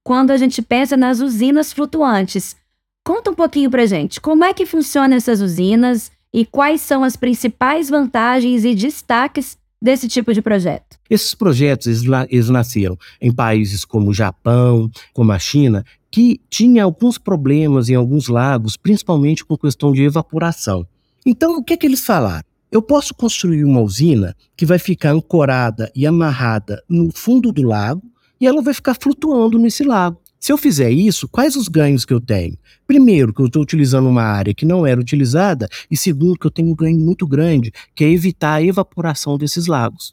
quando 0.03 0.31
a 0.31 0.39
gente 0.39 0.63
pensa 0.63 0.97
nas 0.97 1.21
usinas 1.21 1.71
flutuantes. 1.71 2.57
Conta 3.05 3.31
um 3.31 3.35
pouquinho 3.35 3.71
pra 3.71 3.85
gente, 3.85 4.23
como 4.23 4.43
é 4.43 4.55
que 4.55 4.65
funcionam 4.65 5.15
essas 5.15 5.43
usinas 5.43 6.11
e 6.33 6.47
quais 6.47 6.81
são 6.81 7.05
as 7.05 7.15
principais 7.15 7.91
vantagens 7.91 8.65
e 8.65 8.75
destaques 8.75 9.59
desse 9.83 10.09
tipo 10.09 10.33
de 10.33 10.41
projeto? 10.41 10.97
Esses 11.11 11.35
projetos 11.35 11.87
eles, 11.87 12.49
nasceram 12.49 12.97
em 13.21 13.31
países 13.31 13.85
como 13.85 14.09
o 14.09 14.15
Japão, 14.15 14.91
como 15.13 15.31
a 15.31 15.39
China, 15.39 15.85
que 16.11 16.41
tinha 16.49 16.85
alguns 16.85 17.19
problemas 17.19 17.91
em 17.91 17.95
alguns 17.95 18.29
lagos, 18.29 18.79
principalmente 18.79 19.45
com 19.45 19.59
questão 19.59 19.93
de 19.93 20.05
evaporação. 20.05 20.87
Então, 21.27 21.59
o 21.59 21.63
que, 21.63 21.77
que 21.77 21.87
eles 21.87 22.03
falaram? 22.03 22.54
Eu 22.75 22.83
posso 22.83 23.15
construir 23.15 23.65
uma 23.65 23.81
usina 23.81 24.35
que 24.57 24.67
vai 24.67 24.81
ficar 24.81 25.13
ancorada 25.13 25.93
e 25.95 26.05
amarrada 26.05 26.83
no 26.89 27.09
fundo 27.15 27.53
do 27.53 27.63
lago 27.63 28.03
e 28.41 28.49
ela 28.49 28.61
vai 28.61 28.75
ficar 28.75 28.97
flutuando 29.01 29.61
nesse 29.61 29.85
lago. 29.85 30.21
Se 30.41 30.51
eu 30.51 30.59
fizer 30.59 30.91
isso, 30.91 31.29
quais 31.29 31.55
os 31.55 31.69
ganhos 31.69 32.05
que 32.05 32.13
eu 32.13 32.21
tenho? 32.21 32.59
Primeiro, 32.85 33.33
que 33.33 33.41
eu 33.41 33.47
estou 33.47 33.63
utilizando 33.63 34.09
uma 34.09 34.25
área 34.25 34.53
que 34.53 34.67
não 34.67 34.85
era 34.85 35.01
utilizada, 35.01 35.69
e 35.89 35.97
segundo, 35.97 36.37
que 36.37 36.49
eu 36.49 36.51
tenho 36.51 36.69
um 36.69 36.75
ganho 36.75 36.99
muito 36.99 37.29
grande, 37.29 37.73
que 37.95 38.03
é 38.03 38.11
evitar 38.11 38.55
a 38.55 38.63
evaporação 38.63 39.39
desses 39.39 39.69
lagos. 39.69 40.13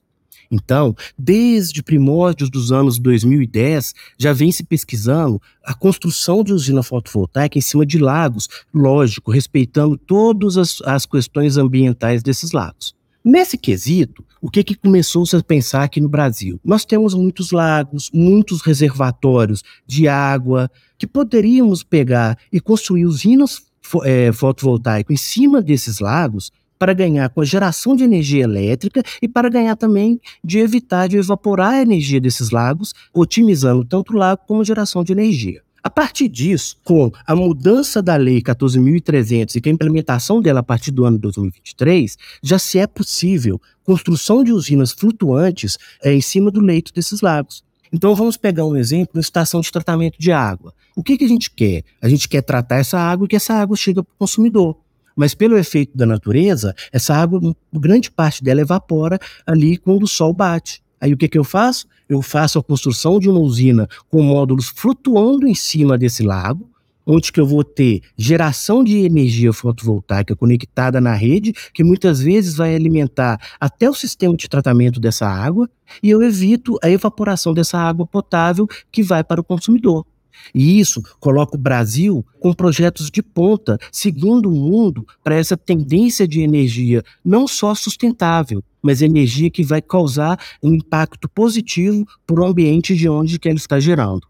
Então, 0.51 0.93
desde 1.17 1.81
primórdios 1.81 2.49
dos 2.49 2.71
anos 2.73 2.99
2010, 2.99 3.95
já 4.17 4.33
vem 4.33 4.51
se 4.51 4.63
pesquisando 4.63 5.41
a 5.63 5.73
construção 5.73 6.43
de 6.43 6.51
usina 6.51 6.83
fotovoltaica 6.83 7.57
em 7.57 7.61
cima 7.61 7.85
de 7.85 7.97
lagos, 7.97 8.49
lógico, 8.73 9.31
respeitando 9.31 9.97
todas 9.97 10.57
as, 10.57 10.81
as 10.81 11.05
questões 11.05 11.55
ambientais 11.55 12.21
desses 12.21 12.51
lagos. 12.51 12.93
Nesse 13.23 13.57
quesito, 13.57 14.25
o 14.41 14.49
que, 14.49 14.63
que 14.63 14.75
começou 14.75 15.23
-se 15.25 15.35
a 15.35 15.43
pensar 15.43 15.83
aqui 15.83 16.01
no 16.01 16.09
Brasil? 16.09 16.59
Nós 16.65 16.83
temos 16.83 17.13
muitos 17.13 17.51
lagos, 17.51 18.09
muitos 18.11 18.61
reservatórios 18.61 19.63
de 19.85 20.07
água 20.07 20.69
que 20.97 21.05
poderíamos 21.05 21.83
pegar 21.83 22.37
e 22.51 22.59
construir 22.59 23.05
usinas 23.05 23.61
é, 24.03 24.31
fotovoltaicas 24.31 25.13
em 25.13 25.17
cima 25.17 25.61
desses 25.61 25.99
lagos 25.99 26.51
para 26.81 26.93
ganhar 26.93 27.29
com 27.29 27.41
a 27.41 27.45
geração 27.45 27.95
de 27.95 28.03
energia 28.03 28.43
elétrica 28.43 29.03
e 29.21 29.27
para 29.27 29.49
ganhar 29.49 29.75
também 29.75 30.19
de 30.43 30.57
evitar 30.57 31.07
de 31.07 31.15
evaporar 31.15 31.73
a 31.73 31.81
energia 31.83 32.19
desses 32.19 32.49
lagos, 32.49 32.91
otimizando 33.13 33.85
tanto 33.85 34.13
o 34.13 34.17
lago 34.17 34.41
como 34.47 34.61
a 34.61 34.63
geração 34.63 35.03
de 35.03 35.11
energia. 35.11 35.61
A 35.83 35.91
partir 35.91 36.27
disso, 36.27 36.77
com 36.83 37.11
a 37.27 37.35
mudança 37.35 38.01
da 38.01 38.15
Lei 38.15 38.41
14.300 38.41 39.55
e 39.55 39.61
com 39.61 39.69
a 39.69 39.71
implementação 39.71 40.41
dela 40.41 40.61
a 40.61 40.63
partir 40.63 40.89
do 40.89 41.05
ano 41.05 41.19
2023, 41.19 42.17
já 42.41 42.57
se 42.57 42.79
é 42.79 42.87
possível 42.87 43.61
construção 43.83 44.43
de 44.43 44.51
usinas 44.51 44.91
flutuantes 44.91 45.77
é, 46.03 46.11
em 46.11 46.21
cima 46.21 46.49
do 46.49 46.61
leito 46.61 46.91
desses 46.95 47.21
lagos. 47.21 47.63
Então 47.93 48.15
vamos 48.15 48.37
pegar 48.37 48.65
um 48.65 48.75
exemplo 48.75 49.11
na 49.13 49.21
estação 49.21 49.61
de 49.61 49.71
tratamento 49.71 50.17
de 50.17 50.31
água. 50.31 50.73
O 50.95 51.03
que, 51.03 51.15
que 51.15 51.25
a 51.25 51.27
gente 51.27 51.51
quer? 51.51 51.83
A 52.01 52.09
gente 52.09 52.27
quer 52.27 52.41
tratar 52.41 52.77
essa 52.77 52.97
água 52.97 53.25
e 53.25 53.27
que 53.27 53.35
essa 53.35 53.53
água 53.53 53.77
chegue 53.77 54.01
para 54.01 54.13
o 54.15 54.17
consumidor. 54.17 54.75
Mas 55.15 55.33
pelo 55.33 55.57
efeito 55.57 55.97
da 55.97 56.05
natureza, 56.05 56.73
essa 56.91 57.15
água, 57.15 57.39
grande 57.73 58.11
parte 58.11 58.43
dela 58.43 58.61
evapora 58.61 59.19
ali 59.45 59.77
quando 59.77 60.03
o 60.03 60.07
sol 60.07 60.33
bate. 60.33 60.81
Aí 60.99 61.11
o 61.13 61.17
que, 61.17 61.27
que 61.27 61.37
eu 61.37 61.43
faço? 61.43 61.87
Eu 62.07 62.21
faço 62.21 62.59
a 62.59 62.63
construção 62.63 63.19
de 63.19 63.29
uma 63.29 63.39
usina 63.39 63.87
com 64.09 64.21
módulos 64.21 64.67
flutuando 64.67 65.47
em 65.47 65.55
cima 65.55 65.97
desse 65.97 66.21
lago, 66.21 66.69
onde 67.05 67.31
que 67.31 67.39
eu 67.39 67.45
vou 67.47 67.63
ter 67.63 68.01
geração 68.15 68.83
de 68.83 68.99
energia 68.99 69.51
fotovoltaica 69.51 70.35
conectada 70.35 71.01
na 71.01 71.13
rede, 71.13 71.53
que 71.73 71.83
muitas 71.83 72.21
vezes 72.21 72.55
vai 72.55 72.75
alimentar 72.75 73.39
até 73.59 73.89
o 73.89 73.93
sistema 73.93 74.35
de 74.35 74.47
tratamento 74.47 74.99
dessa 74.99 75.27
água, 75.27 75.69
e 76.03 76.09
eu 76.09 76.21
evito 76.21 76.77
a 76.83 76.89
evaporação 76.89 77.53
dessa 77.53 77.79
água 77.79 78.05
potável 78.05 78.67
que 78.91 79.01
vai 79.01 79.23
para 79.23 79.41
o 79.41 79.43
consumidor. 79.43 80.05
E 80.53 80.79
isso 80.79 81.01
coloca 81.19 81.55
o 81.55 81.59
Brasil 81.59 82.25
com 82.39 82.53
projetos 82.53 83.09
de 83.09 83.21
ponta, 83.21 83.77
segundo 83.91 84.49
o 84.49 84.55
mundo, 84.55 85.05
para 85.23 85.35
essa 85.35 85.55
tendência 85.55 86.27
de 86.27 86.41
energia 86.41 87.03
não 87.23 87.47
só 87.47 87.73
sustentável, 87.75 88.63
mas 88.81 89.01
energia 89.01 89.49
que 89.49 89.63
vai 89.63 89.81
causar 89.81 90.39
um 90.61 90.73
impacto 90.73 91.29
positivo 91.29 92.05
para 92.25 92.41
o 92.41 92.45
ambiente 92.45 92.95
de 92.95 93.07
onde 93.07 93.39
que 93.39 93.47
ela 93.47 93.57
está 93.57 93.79
gerando. 93.79 94.27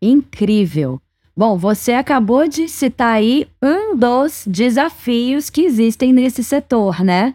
Incrível! 0.00 1.00
Bom, 1.36 1.58
você 1.58 1.92
acabou 1.92 2.46
de 2.46 2.68
citar 2.68 3.16
aí 3.16 3.48
um 3.60 3.96
dos 3.96 4.44
desafios 4.46 5.50
que 5.50 5.62
existem 5.62 6.12
nesse 6.12 6.44
setor, 6.44 7.02
né? 7.02 7.34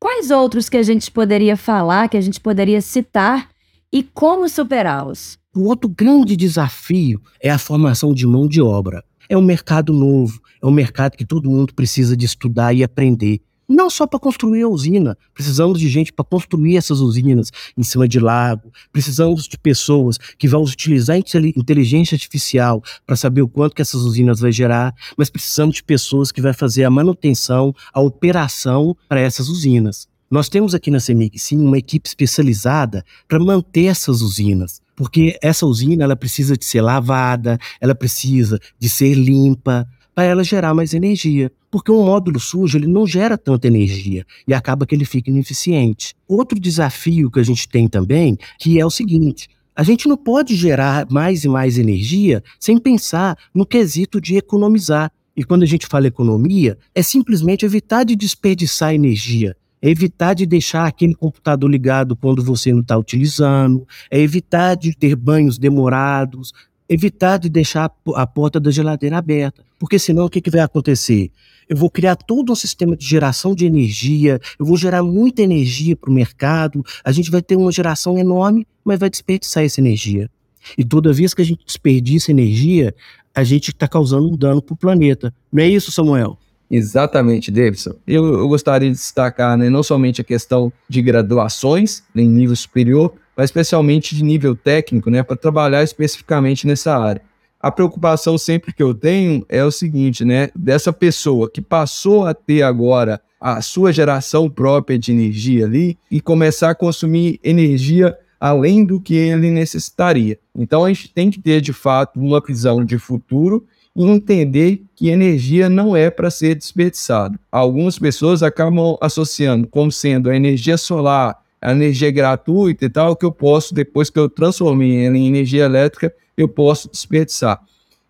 Quais 0.00 0.30
outros 0.30 0.68
que 0.68 0.76
a 0.76 0.82
gente 0.82 1.10
poderia 1.10 1.56
falar, 1.56 2.08
que 2.08 2.16
a 2.16 2.20
gente 2.20 2.40
poderia 2.40 2.80
citar 2.80 3.48
e 3.92 4.02
como 4.02 4.48
superá-los? 4.48 5.38
O 5.58 5.64
outro 5.64 5.90
grande 5.90 6.36
desafio 6.36 7.20
é 7.42 7.50
a 7.50 7.58
formação 7.58 8.14
de 8.14 8.24
mão 8.24 8.46
de 8.46 8.62
obra. 8.62 9.02
É 9.28 9.36
um 9.36 9.42
mercado 9.42 9.92
novo, 9.92 10.40
é 10.62 10.64
um 10.64 10.70
mercado 10.70 11.16
que 11.16 11.26
todo 11.26 11.50
mundo 11.50 11.74
precisa 11.74 12.16
de 12.16 12.26
estudar 12.26 12.72
e 12.72 12.84
aprender. 12.84 13.40
Não 13.68 13.90
só 13.90 14.06
para 14.06 14.20
construir 14.20 14.62
a 14.62 14.68
usina, 14.68 15.18
precisamos 15.34 15.80
de 15.80 15.88
gente 15.88 16.12
para 16.12 16.24
construir 16.24 16.76
essas 16.76 17.00
usinas 17.00 17.50
em 17.76 17.82
cima 17.82 18.06
de 18.06 18.20
lago, 18.20 18.70
precisamos 18.92 19.48
de 19.48 19.58
pessoas 19.58 20.16
que 20.16 20.46
vão 20.46 20.62
utilizar 20.62 21.18
inteligência 21.18 22.14
artificial 22.14 22.80
para 23.04 23.16
saber 23.16 23.42
o 23.42 23.48
quanto 23.48 23.74
que 23.74 23.82
essas 23.82 24.02
usinas 24.02 24.38
vai 24.38 24.52
gerar, 24.52 24.94
mas 25.16 25.28
precisamos 25.28 25.74
de 25.74 25.82
pessoas 25.82 26.30
que 26.30 26.40
vão 26.40 26.54
fazer 26.54 26.84
a 26.84 26.90
manutenção, 26.90 27.74
a 27.92 28.00
operação 28.00 28.96
para 29.08 29.18
essas 29.18 29.48
usinas. 29.48 30.06
Nós 30.30 30.48
temos 30.48 30.72
aqui 30.72 30.88
na 30.88 31.00
CEMIG, 31.00 31.36
sim, 31.36 31.58
uma 31.58 31.78
equipe 31.78 32.08
especializada 32.08 33.04
para 33.26 33.40
manter 33.40 33.86
essas 33.86 34.22
usinas 34.22 34.80
porque 34.98 35.38
essa 35.40 35.64
usina 35.64 36.02
ela 36.02 36.16
precisa 36.16 36.56
de 36.56 36.64
ser 36.64 36.80
lavada, 36.80 37.56
ela 37.80 37.94
precisa 37.94 38.58
de 38.80 38.88
ser 38.88 39.14
limpa 39.14 39.88
para 40.12 40.24
ela 40.24 40.42
gerar 40.42 40.74
mais 40.74 40.92
energia. 40.92 41.52
Porque 41.70 41.92
um 41.92 42.04
módulo 42.04 42.40
sujo 42.40 42.76
ele 42.76 42.88
não 42.88 43.06
gera 43.06 43.38
tanta 43.38 43.68
energia 43.68 44.26
e 44.44 44.52
acaba 44.52 44.84
que 44.84 44.96
ele 44.96 45.04
fica 45.04 45.30
ineficiente. 45.30 46.16
Outro 46.26 46.58
desafio 46.58 47.30
que 47.30 47.38
a 47.38 47.44
gente 47.44 47.68
tem 47.68 47.86
também, 47.86 48.36
que 48.58 48.80
é 48.80 48.84
o 48.84 48.90
seguinte, 48.90 49.48
a 49.72 49.84
gente 49.84 50.08
não 50.08 50.16
pode 50.16 50.56
gerar 50.56 51.06
mais 51.08 51.44
e 51.44 51.48
mais 51.48 51.78
energia 51.78 52.42
sem 52.58 52.76
pensar 52.76 53.38
no 53.54 53.64
quesito 53.64 54.20
de 54.20 54.36
economizar. 54.36 55.12
E 55.36 55.44
quando 55.44 55.62
a 55.62 55.66
gente 55.66 55.86
fala 55.86 56.08
economia, 56.08 56.76
é 56.92 57.04
simplesmente 57.04 57.64
evitar 57.64 58.02
de 58.02 58.16
desperdiçar 58.16 58.92
energia 58.92 59.56
é 59.80 59.90
evitar 59.90 60.34
de 60.34 60.46
deixar 60.46 60.86
aquele 60.86 61.14
computador 61.14 61.70
ligado 61.70 62.16
quando 62.16 62.42
você 62.42 62.72
não 62.72 62.80
está 62.80 62.96
utilizando, 62.96 63.86
é 64.10 64.20
evitar 64.20 64.74
de 64.74 64.94
ter 64.96 65.14
banhos 65.14 65.58
demorados, 65.58 66.52
evitar 66.88 67.38
de 67.38 67.48
deixar 67.48 67.90
a 68.14 68.26
porta 68.26 68.58
da 68.58 68.70
geladeira 68.70 69.18
aberta, 69.18 69.62
porque 69.78 69.98
senão 69.98 70.24
o 70.24 70.30
que, 70.30 70.40
que 70.40 70.50
vai 70.50 70.60
acontecer? 70.60 71.30
Eu 71.68 71.76
vou 71.76 71.90
criar 71.90 72.16
todo 72.16 72.50
um 72.50 72.56
sistema 72.56 72.96
de 72.96 73.04
geração 73.04 73.54
de 73.54 73.66
energia, 73.66 74.40
eu 74.58 74.64
vou 74.64 74.76
gerar 74.76 75.02
muita 75.02 75.42
energia 75.42 75.94
para 75.94 76.10
o 76.10 76.14
mercado, 76.14 76.82
a 77.04 77.12
gente 77.12 77.30
vai 77.30 77.42
ter 77.42 77.56
uma 77.56 77.70
geração 77.70 78.18
enorme, 78.18 78.66
mas 78.82 78.98
vai 78.98 79.10
desperdiçar 79.10 79.64
essa 79.64 79.80
energia. 79.80 80.30
E 80.76 80.84
toda 80.84 81.12
vez 81.12 81.34
que 81.34 81.42
a 81.42 81.44
gente 81.44 81.64
desperdiça 81.64 82.30
energia, 82.30 82.94
a 83.34 83.44
gente 83.44 83.70
está 83.70 83.86
causando 83.86 84.28
um 84.28 84.36
dano 84.36 84.62
para 84.62 84.74
o 84.74 84.76
planeta. 84.76 85.32
Não 85.52 85.62
é 85.62 85.68
isso, 85.68 85.92
Samuel? 85.92 86.38
Exatamente, 86.70 87.50
Davidson. 87.50 87.94
Eu, 88.06 88.26
eu 88.40 88.48
gostaria 88.48 88.90
de 88.90 88.94
destacar 88.96 89.56
né, 89.56 89.70
não 89.70 89.82
somente 89.82 90.20
a 90.20 90.24
questão 90.24 90.72
de 90.88 91.00
graduações 91.00 92.02
em 92.14 92.28
nível 92.28 92.54
superior, 92.54 93.14
mas 93.36 93.46
especialmente 93.46 94.14
de 94.14 94.22
nível 94.22 94.54
técnico, 94.54 95.10
né, 95.10 95.22
para 95.22 95.36
trabalhar 95.36 95.82
especificamente 95.82 96.66
nessa 96.66 96.96
área. 96.96 97.22
A 97.60 97.72
preocupação 97.72 98.36
sempre 98.36 98.72
que 98.72 98.82
eu 98.82 98.94
tenho 98.94 99.44
é 99.48 99.64
o 99.64 99.70
seguinte, 99.70 100.24
né, 100.24 100.50
dessa 100.54 100.92
pessoa 100.92 101.50
que 101.50 101.60
passou 101.60 102.26
a 102.26 102.34
ter 102.34 102.62
agora 102.62 103.20
a 103.40 103.62
sua 103.62 103.92
geração 103.92 104.50
própria 104.50 104.98
de 104.98 105.12
energia 105.12 105.64
ali 105.64 105.96
e 106.10 106.20
começar 106.20 106.70
a 106.70 106.74
consumir 106.74 107.40
energia 107.42 108.16
além 108.40 108.84
do 108.84 109.00
que 109.00 109.14
ele 109.14 109.50
necessitaria. 109.50 110.38
Então 110.54 110.84
a 110.84 110.88
gente 110.88 111.12
tem 111.12 111.30
que 111.30 111.40
ter 111.40 111.60
de 111.60 111.72
fato 111.72 112.20
uma 112.20 112.40
visão 112.40 112.84
de 112.84 112.98
futuro 112.98 113.66
e 113.96 114.04
entender 114.04 114.82
que 114.94 115.08
energia 115.08 115.68
não 115.68 115.96
é 115.96 116.10
para 116.10 116.30
ser 116.30 116.54
desperdiçada. 116.54 117.38
Algumas 117.50 117.98
pessoas 117.98 118.42
acabam 118.42 118.96
associando 119.00 119.66
como 119.66 119.90
sendo 119.90 120.30
a 120.30 120.36
energia 120.36 120.76
solar, 120.76 121.36
a 121.60 121.72
energia 121.72 122.10
gratuita 122.10 122.84
e 122.84 122.88
tal, 122.88 123.16
que 123.16 123.24
eu 123.24 123.32
posso, 123.32 123.74
depois 123.74 124.10
que 124.10 124.18
eu 124.18 124.28
transformei 124.28 125.04
ela 125.04 125.16
em 125.16 125.26
energia 125.26 125.64
elétrica, 125.64 126.12
eu 126.36 126.48
posso 126.48 126.88
desperdiçar 126.90 127.60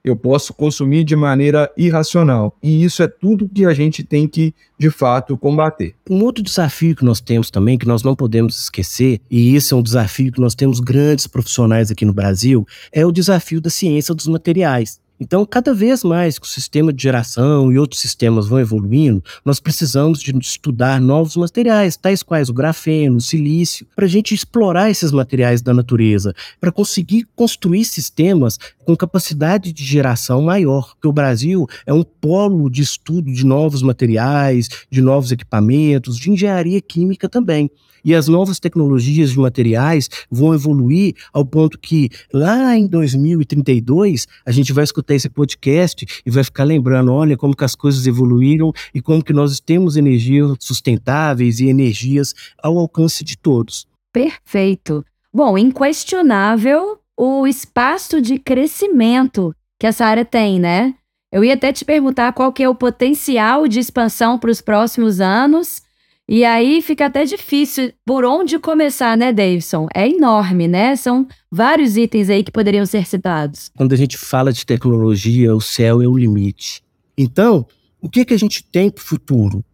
eu 0.05 0.17
posso 0.17 0.55
consumir 0.55 1.05
de 1.05 1.15
maneira 1.15 1.71
irracional. 1.77 2.57
E 2.63 2.85
isso 2.85 3.03
é 3.03 3.09
tudo 3.09 3.49
que 3.49 3.65
a 3.65 3.75
gente 3.75 4.03
tem 4.03 4.27
que, 4.27 4.55
de 4.79 4.91
fato, 4.91 5.37
combater. 5.37 5.95
Um 6.09 6.23
outro 6.23 6.43
desafio 6.43 6.97
que 6.97 7.05
nós 7.05 7.21
temos 7.21 7.51
também, 7.51 7.79
que 7.79 7.87
nós 7.87 8.03
não 8.03 8.15
podemos 8.15 8.59
esquecer, 8.59 9.21
e 9.31 9.55
isso 9.55 9.75
é 9.75 9.79
um 9.79 9.83
desafio 9.83 10.33
que 10.33 10.41
nós 10.41 10.55
temos 10.55 10.81
grandes 10.81 11.27
profissionais 11.27 11.91
aqui 11.91 12.05
no 12.05 12.13
Brasil, 12.13 12.67
é 12.93 13.05
o 13.05 13.13
desafio 13.13 13.61
da 13.61 13.71
ciência 13.71 14.15
dos 14.15 14.27
materiais. 14.27 15.01
Então, 15.21 15.45
cada 15.45 15.75
vez 15.75 16.05
mais 16.05 16.39
que 16.39 16.47
o 16.47 16.49
sistema 16.49 16.93
de 16.93 17.03
geração 17.03 17.73
e 17.73 17.79
outros 17.79 18.01
sistemas 18.01 18.47
vão 18.47 18.61
evoluindo, 18.61 19.23
nós 19.45 19.59
precisamos 19.59 20.21
de 20.21 20.37
estudar 20.39 21.01
novos 21.01 21.37
materiais, 21.37 21.97
tais 21.97 22.23
quais 22.23 22.49
o 22.49 22.55
grafeno, 22.55 23.17
o 23.17 23.21
silício, 23.21 23.87
para 23.97 24.05
a 24.05 24.09
gente 24.09 24.33
explorar 24.35 24.91
esses 24.91 25.11
materiais 25.11 25.61
da 25.61 25.75
natureza, 25.75 26.33
para 26.61 26.71
conseguir 26.71 27.27
construir 27.35 27.85
sistemas 27.85 28.59
com 28.85 28.97
capacidade 28.97 29.73
de 29.73 29.85
geração 29.85 30.43
maior. 30.43 30.95
Porque 30.95 31.09
o 31.09 31.13
Brasil 31.13 31.67
é 31.85 31.93
um 31.93 32.05
polo 32.05 32.71
de 32.71 32.83
estudo 32.83 33.33
de 33.33 33.45
novos 33.45 33.83
materiais, 33.83 34.69
de 34.91 35.03
novos 35.03 35.33
equipamentos, 35.33 36.17
de 36.17 36.31
engenharia 36.31 36.81
química 36.81 37.29
também. 37.29 37.69
E 38.05 38.15
as 38.15 38.29
novas 38.29 38.59
tecnologias 38.59 39.31
de 39.31 39.39
materiais 39.39 40.09
vão 40.31 40.55
evoluir 40.55 41.15
ao 41.33 41.45
ponto 41.45 41.79
que 41.79 42.09
lá 42.33 42.77
em 42.77 42.87
2032 42.87 44.27
a 44.45 44.53
gente 44.53 44.73
vai 44.73 44.85
escutar 44.85 45.15
esse 45.15 45.29
podcast 45.29 46.07
e 46.25 46.31
vai 46.31 46.45
ficar 46.45 46.65
lembrando, 46.65 47.13
olha 47.13 47.37
como 47.37 47.57
que 47.57 47.65
as 47.65 47.75
coisas 47.75 48.07
evoluíram 48.07 48.73
e 48.95 49.01
como 49.01 49.23
que 49.23 49.33
nós 49.33 49.61
temos 49.61 49.97
energias 49.97 50.57
sustentáveis 50.61 51.61
e 51.61 51.69
energias 51.69 52.35
ao 52.63 52.79
alcance 52.79 53.25
de 53.25 53.37
todos. 53.37 53.87
Perfeito. 54.13 55.05
Bom, 55.33 55.59
inquestionável 55.59 56.99
o 57.17 57.47
espaço 57.47 58.21
de 58.21 58.39
crescimento 58.39 59.53
que 59.79 59.87
essa 59.87 60.07
área 60.07 60.25
tem, 60.25 60.59
né? 60.61 60.95
Eu 61.33 61.45
ia 61.45 61.55
até 61.55 61.73
te 61.73 61.85
perguntar 61.85 62.33
qual 62.33 62.53
que 62.53 62.63
é 62.63 62.69
o 62.69 62.75
potencial 62.75 63.69
de 63.69 63.79
expansão 63.79 64.39
para 64.39 64.51
os 64.51 64.61
próximos 64.61 65.21
anos 65.21 65.83
e 66.29 66.45
aí 66.45 66.83
fica 66.83 67.07
até 67.07 67.25
difícil 67.25 67.91
por 68.05 68.23
onde 68.25 68.59
começar, 68.59 69.17
né, 69.17 69.33
Davidson? 69.33 69.89
É 69.95 70.07
enorme, 70.07 70.69
né? 70.69 70.95
São 70.95 71.27
vários 71.51 71.97
itens 71.97 72.29
aí 72.29 72.45
que 72.45 72.53
poderiam 72.53 72.85
ser 72.85 73.07
citados. 73.07 73.71
Quando 73.75 73.95
a 73.95 73.97
gente 73.97 74.19
fala 74.19 74.53
de 74.53 74.67
tecnologia, 74.67 75.57
o 75.57 75.61
céu 75.61 76.03
é 76.03 76.07
o 76.07 76.19
limite. 76.19 76.83
Então, 77.17 77.67
o 77.99 78.11
que, 78.11 78.27
que 78.27 78.35
a 78.35 78.39
gente 78.39 78.63
tem 78.63 78.91
para 78.91 79.01
o 79.01 79.05
futuro? 79.05 79.65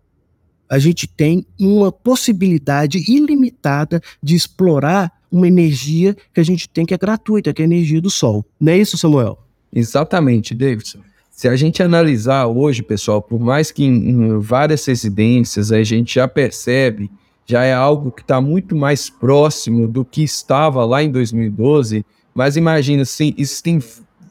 A 0.71 0.79
gente 0.79 1.09
tem 1.09 1.45
uma 1.59 1.91
possibilidade 1.91 2.99
ilimitada 3.11 4.01
de 4.23 4.37
explorar 4.37 5.13
uma 5.31 5.49
energia 5.49 6.17
que 6.33 6.41
a 6.41 6.45
gente 6.45 6.69
tem 6.69 6.87
que 6.87 6.95
é 6.95 6.99
gratuita, 6.99 7.53
que 7.53 7.63
é 7.63 7.65
a 7.65 7.69
energia 7.69 8.01
do 8.01 8.11
sol. 8.11 8.47
Não 8.61 8.73
é 8.73 8.79
isso, 8.79 8.97
Samuel? 8.97 9.39
Exatamente, 9.73 10.55
Davidson. 10.55 11.01
Se 11.35 11.49
a 11.49 11.57
gente 11.57 11.83
analisar 11.83 12.47
hoje, 12.47 12.81
pessoal, 12.81 13.21
por 13.21 13.41
mais 13.41 13.73
que 13.73 13.85
em, 13.85 14.09
em 14.09 14.39
várias 14.39 14.87
residências 14.87 15.73
a 15.73 15.83
gente 15.83 16.15
já 16.15 16.29
percebe, 16.29 17.11
já 17.45 17.65
é 17.65 17.75
algo 17.75 18.13
que 18.13 18.23
está 18.23 18.41
muito 18.41 18.77
mais 18.77 19.11
próximo 19.11 19.89
do 19.89 20.05
que 20.05 20.23
estava 20.23 20.85
lá 20.85 21.03
em 21.03 21.11
2012, 21.11 22.07
mas 22.33 22.57
imagina, 22.57 23.03
assim, 23.03 23.35
existem 23.37 23.81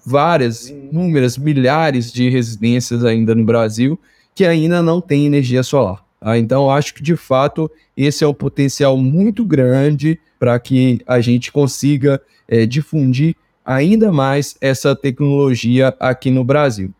várias, 0.05 0.69
inúmeras, 0.69 1.37
milhares 1.37 2.11
de 2.11 2.29
residências 2.29 3.03
ainda 3.03 3.35
no 3.35 3.43
Brasil 3.43 3.99
que 4.33 4.45
ainda 4.45 4.81
não 4.81 4.99
têm 5.01 5.25
energia 5.25 5.61
solar. 5.61 6.03
Tá? 6.19 6.37
Então, 6.37 6.71
acho 6.71 6.93
que 6.93 7.03
de 7.03 7.17
fato 7.17 7.69
esse 7.95 8.23
é 8.23 8.27
um 8.27 8.33
potencial 8.33 8.97
muito 8.97 9.45
grande 9.45 10.17
para 10.39 10.57
que 10.57 11.01
a 11.05 11.19
gente 11.19 11.51
consiga 11.51 12.21
é, 12.47 12.65
difundir 12.65 13.35
ainda 13.65 14.12
mais 14.12 14.56
essa 14.60 14.95
tecnologia 14.95 15.95
aqui 15.99 16.30
no 16.30 16.43
Brasil. 16.43 16.91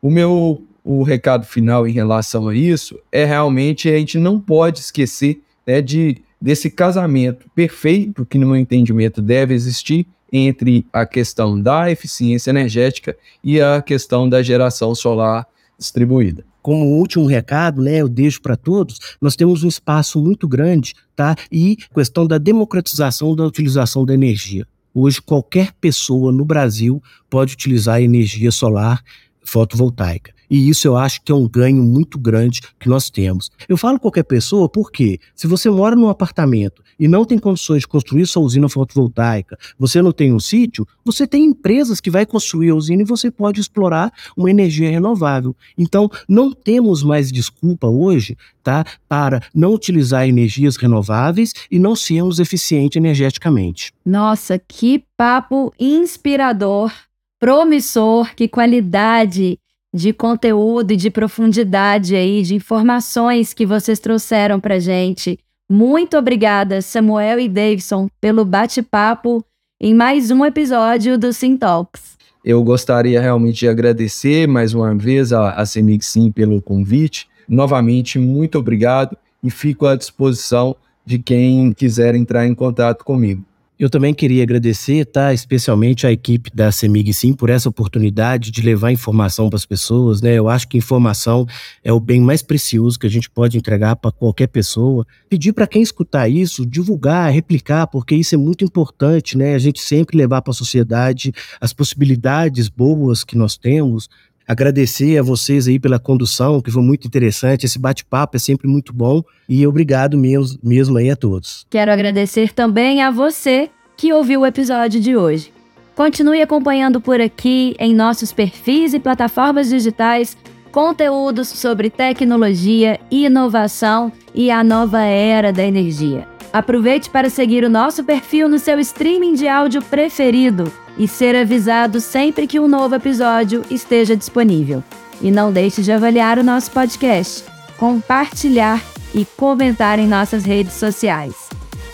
O 0.00 0.10
meu 0.10 0.62
o 0.84 1.02
recado 1.02 1.46
final 1.46 1.86
em 1.86 1.92
relação 1.92 2.48
a 2.48 2.54
isso 2.54 2.98
é 3.10 3.24
realmente 3.24 3.88
a 3.88 3.96
gente 3.96 4.18
não 4.18 4.40
pode 4.40 4.80
esquecer 4.80 5.40
né, 5.66 5.80
de, 5.80 6.22
desse 6.40 6.68
casamento 6.70 7.48
perfeito 7.54 8.26
que, 8.26 8.38
no 8.38 8.48
meu 8.48 8.56
entendimento, 8.56 9.22
deve 9.22 9.54
existir 9.54 10.06
entre 10.32 10.86
a 10.92 11.04
questão 11.06 11.60
da 11.60 11.90
eficiência 11.90 12.50
energética 12.50 13.16
e 13.44 13.60
a 13.60 13.82
questão 13.82 14.28
da 14.28 14.42
geração 14.42 14.94
solar 14.94 15.46
distribuída. 15.78 16.44
Como 16.62 16.98
último 16.98 17.26
recado, 17.26 17.82
né, 17.82 18.00
eu 18.00 18.08
deixo 18.08 18.40
para 18.40 18.56
todos, 18.56 18.98
nós 19.20 19.36
temos 19.36 19.62
um 19.62 19.68
espaço 19.68 20.20
muito 20.20 20.48
grande, 20.48 20.94
tá? 21.14 21.36
E 21.50 21.76
questão 21.92 22.26
da 22.26 22.38
democratização 22.38 23.34
da 23.34 23.44
utilização 23.44 24.06
da 24.06 24.14
energia. 24.14 24.66
Hoje, 24.94 25.20
qualquer 25.20 25.72
pessoa 25.80 26.30
no 26.30 26.44
Brasil 26.44 27.02
pode 27.30 27.54
utilizar 27.54 28.02
energia 28.02 28.50
solar 28.50 29.02
fotovoltaica. 29.44 30.34
E 30.52 30.68
isso 30.68 30.86
eu 30.86 30.98
acho 30.98 31.22
que 31.22 31.32
é 31.32 31.34
um 31.34 31.48
ganho 31.48 31.82
muito 31.82 32.18
grande 32.18 32.60
que 32.78 32.86
nós 32.86 33.08
temos. 33.08 33.50
Eu 33.66 33.78
falo 33.78 33.98
qualquer 33.98 34.24
pessoa 34.24 34.68
porque 34.68 35.18
se 35.34 35.46
você 35.46 35.70
mora 35.70 35.96
num 35.96 36.10
apartamento 36.10 36.82
e 37.00 37.08
não 37.08 37.24
tem 37.24 37.38
condições 37.38 37.80
de 37.80 37.88
construir 37.88 38.26
sua 38.26 38.42
usina 38.42 38.68
fotovoltaica, 38.68 39.56
você 39.78 40.02
não 40.02 40.12
tem 40.12 40.30
um 40.30 40.38
sítio, 40.38 40.86
você 41.02 41.26
tem 41.26 41.44
empresas 41.46 42.02
que 42.02 42.10
vai 42.10 42.26
construir 42.26 42.68
a 42.68 42.74
usina 42.74 43.00
e 43.00 43.06
você 43.06 43.30
pode 43.30 43.62
explorar 43.62 44.12
uma 44.36 44.50
energia 44.50 44.90
renovável. 44.90 45.56
Então, 45.78 46.10
não 46.28 46.52
temos 46.52 47.02
mais 47.02 47.32
desculpa 47.32 47.86
hoje, 47.86 48.36
tá, 48.62 48.84
para 49.08 49.40
não 49.54 49.72
utilizar 49.72 50.28
energias 50.28 50.76
renováveis 50.76 51.54
e 51.70 51.78
não 51.78 51.96
sermos 51.96 52.38
eficientes 52.38 52.98
energeticamente. 52.98 53.90
Nossa, 54.04 54.58
que 54.58 55.02
papo 55.16 55.72
inspirador, 55.80 56.92
promissor, 57.40 58.34
que 58.34 58.46
qualidade 58.46 59.58
de 59.92 60.12
conteúdo 60.12 60.92
e 60.92 60.96
de 60.96 61.10
profundidade 61.10 62.16
aí, 62.16 62.42
de 62.42 62.54
informações 62.54 63.52
que 63.52 63.66
vocês 63.66 63.98
trouxeram 63.98 64.58
para 64.58 64.78
gente. 64.78 65.38
Muito 65.70 66.16
obrigada, 66.16 66.80
Samuel 66.80 67.38
e 67.40 67.48
Davidson, 67.48 68.08
pelo 68.20 68.44
bate-papo 68.44 69.44
em 69.80 69.94
mais 69.94 70.30
um 70.30 70.44
episódio 70.44 71.18
do 71.18 71.32
Sim 71.32 71.56
Talks. 71.56 72.16
Eu 72.44 72.62
gostaria 72.62 73.20
realmente 73.20 73.60
de 73.60 73.68
agradecer 73.68 74.48
mais 74.48 74.74
uma 74.74 74.94
vez 74.94 75.32
a, 75.32 75.52
a 75.52 75.66
Semig 75.66 76.04
Sim 76.04 76.30
pelo 76.30 76.60
convite. 76.60 77.28
Novamente, 77.48 78.18
muito 78.18 78.58
obrigado 78.58 79.16
e 79.42 79.50
fico 79.50 79.86
à 79.86 79.94
disposição 79.94 80.74
de 81.04 81.18
quem 81.18 81.72
quiser 81.72 82.14
entrar 82.14 82.46
em 82.46 82.54
contato 82.54 83.04
comigo. 83.04 83.44
Eu 83.82 83.90
também 83.90 84.14
queria 84.14 84.44
agradecer, 84.44 85.04
tá, 85.04 85.34
especialmente 85.34 86.06
a 86.06 86.12
equipe 86.12 86.52
da 86.54 86.70
Semig 86.70 87.12
Sim 87.12 87.32
por 87.32 87.50
essa 87.50 87.68
oportunidade 87.68 88.52
de 88.52 88.62
levar 88.62 88.92
informação 88.92 89.50
para 89.50 89.56
as 89.56 89.66
pessoas, 89.66 90.22
né? 90.22 90.34
Eu 90.34 90.48
acho 90.48 90.68
que 90.68 90.78
informação 90.78 91.48
é 91.82 91.92
o 91.92 91.98
bem 91.98 92.20
mais 92.20 92.42
precioso 92.42 92.96
que 92.96 93.08
a 93.08 93.10
gente 93.10 93.28
pode 93.28 93.58
entregar 93.58 93.96
para 93.96 94.12
qualquer 94.12 94.46
pessoa. 94.46 95.04
Pedir 95.28 95.52
para 95.52 95.66
quem 95.66 95.82
escutar 95.82 96.28
isso, 96.28 96.64
divulgar, 96.64 97.32
replicar, 97.32 97.88
porque 97.88 98.14
isso 98.14 98.36
é 98.36 98.38
muito 98.38 98.64
importante, 98.64 99.36
né? 99.36 99.56
A 99.56 99.58
gente 99.58 99.80
sempre 99.80 100.16
levar 100.16 100.42
para 100.42 100.52
a 100.52 100.54
sociedade 100.54 101.32
as 101.60 101.72
possibilidades 101.72 102.68
boas 102.68 103.24
que 103.24 103.36
nós 103.36 103.56
temos, 103.56 104.08
agradecer 104.46 105.18
a 105.18 105.22
vocês 105.22 105.68
aí 105.68 105.78
pela 105.78 105.98
condução, 105.98 106.60
que 106.60 106.70
foi 106.70 106.82
muito 106.82 107.06
interessante. 107.06 107.66
Esse 107.66 107.78
bate-papo 107.78 108.36
é 108.36 108.40
sempre 108.40 108.68
muito 108.68 108.92
bom. 108.92 109.22
E 109.48 109.66
obrigado 109.66 110.16
mesmo, 110.16 110.58
mesmo 110.62 110.98
aí 110.98 111.10
a 111.10 111.16
todos. 111.16 111.66
Quero 111.70 111.92
agradecer 111.92 112.52
também 112.52 113.02
a 113.02 113.10
você 113.10 113.70
que 113.96 114.12
ouviu 114.12 114.40
o 114.40 114.46
episódio 114.46 115.00
de 115.00 115.16
hoje. 115.16 115.52
Continue 115.94 116.40
acompanhando 116.40 117.00
por 117.00 117.20
aqui 117.20 117.76
em 117.78 117.94
nossos 117.94 118.32
perfis 118.32 118.94
e 118.94 119.00
plataformas 119.00 119.68
digitais 119.68 120.36
conteúdos 120.72 121.48
sobre 121.48 121.90
tecnologia, 121.90 122.98
inovação 123.10 124.10
e 124.34 124.50
a 124.50 124.64
nova 124.64 125.02
era 125.02 125.52
da 125.52 125.62
energia. 125.62 126.26
Aproveite 126.50 127.10
para 127.10 127.28
seguir 127.28 127.62
o 127.62 127.70
nosso 127.70 128.02
perfil 128.04 128.48
no 128.48 128.58
seu 128.58 128.80
streaming 128.80 129.34
de 129.34 129.46
áudio 129.46 129.82
preferido 129.82 130.72
e 130.96 131.08
ser 131.08 131.34
avisado 131.34 132.00
sempre 132.00 132.46
que 132.46 132.60
um 132.60 132.68
novo 132.68 132.94
episódio 132.94 133.64
esteja 133.70 134.16
disponível. 134.16 134.82
E 135.20 135.30
não 135.30 135.52
deixe 135.52 135.82
de 135.82 135.92
avaliar 135.92 136.38
o 136.38 136.44
nosso 136.44 136.70
podcast, 136.70 137.44
compartilhar 137.78 138.82
e 139.14 139.24
comentar 139.24 139.98
em 139.98 140.08
nossas 140.08 140.44
redes 140.44 140.74
sociais. 140.74 141.48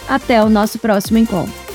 Até 0.08 0.42
o 0.42 0.48
nosso 0.48 0.78
próximo 0.78 1.18
encontro. 1.18 1.67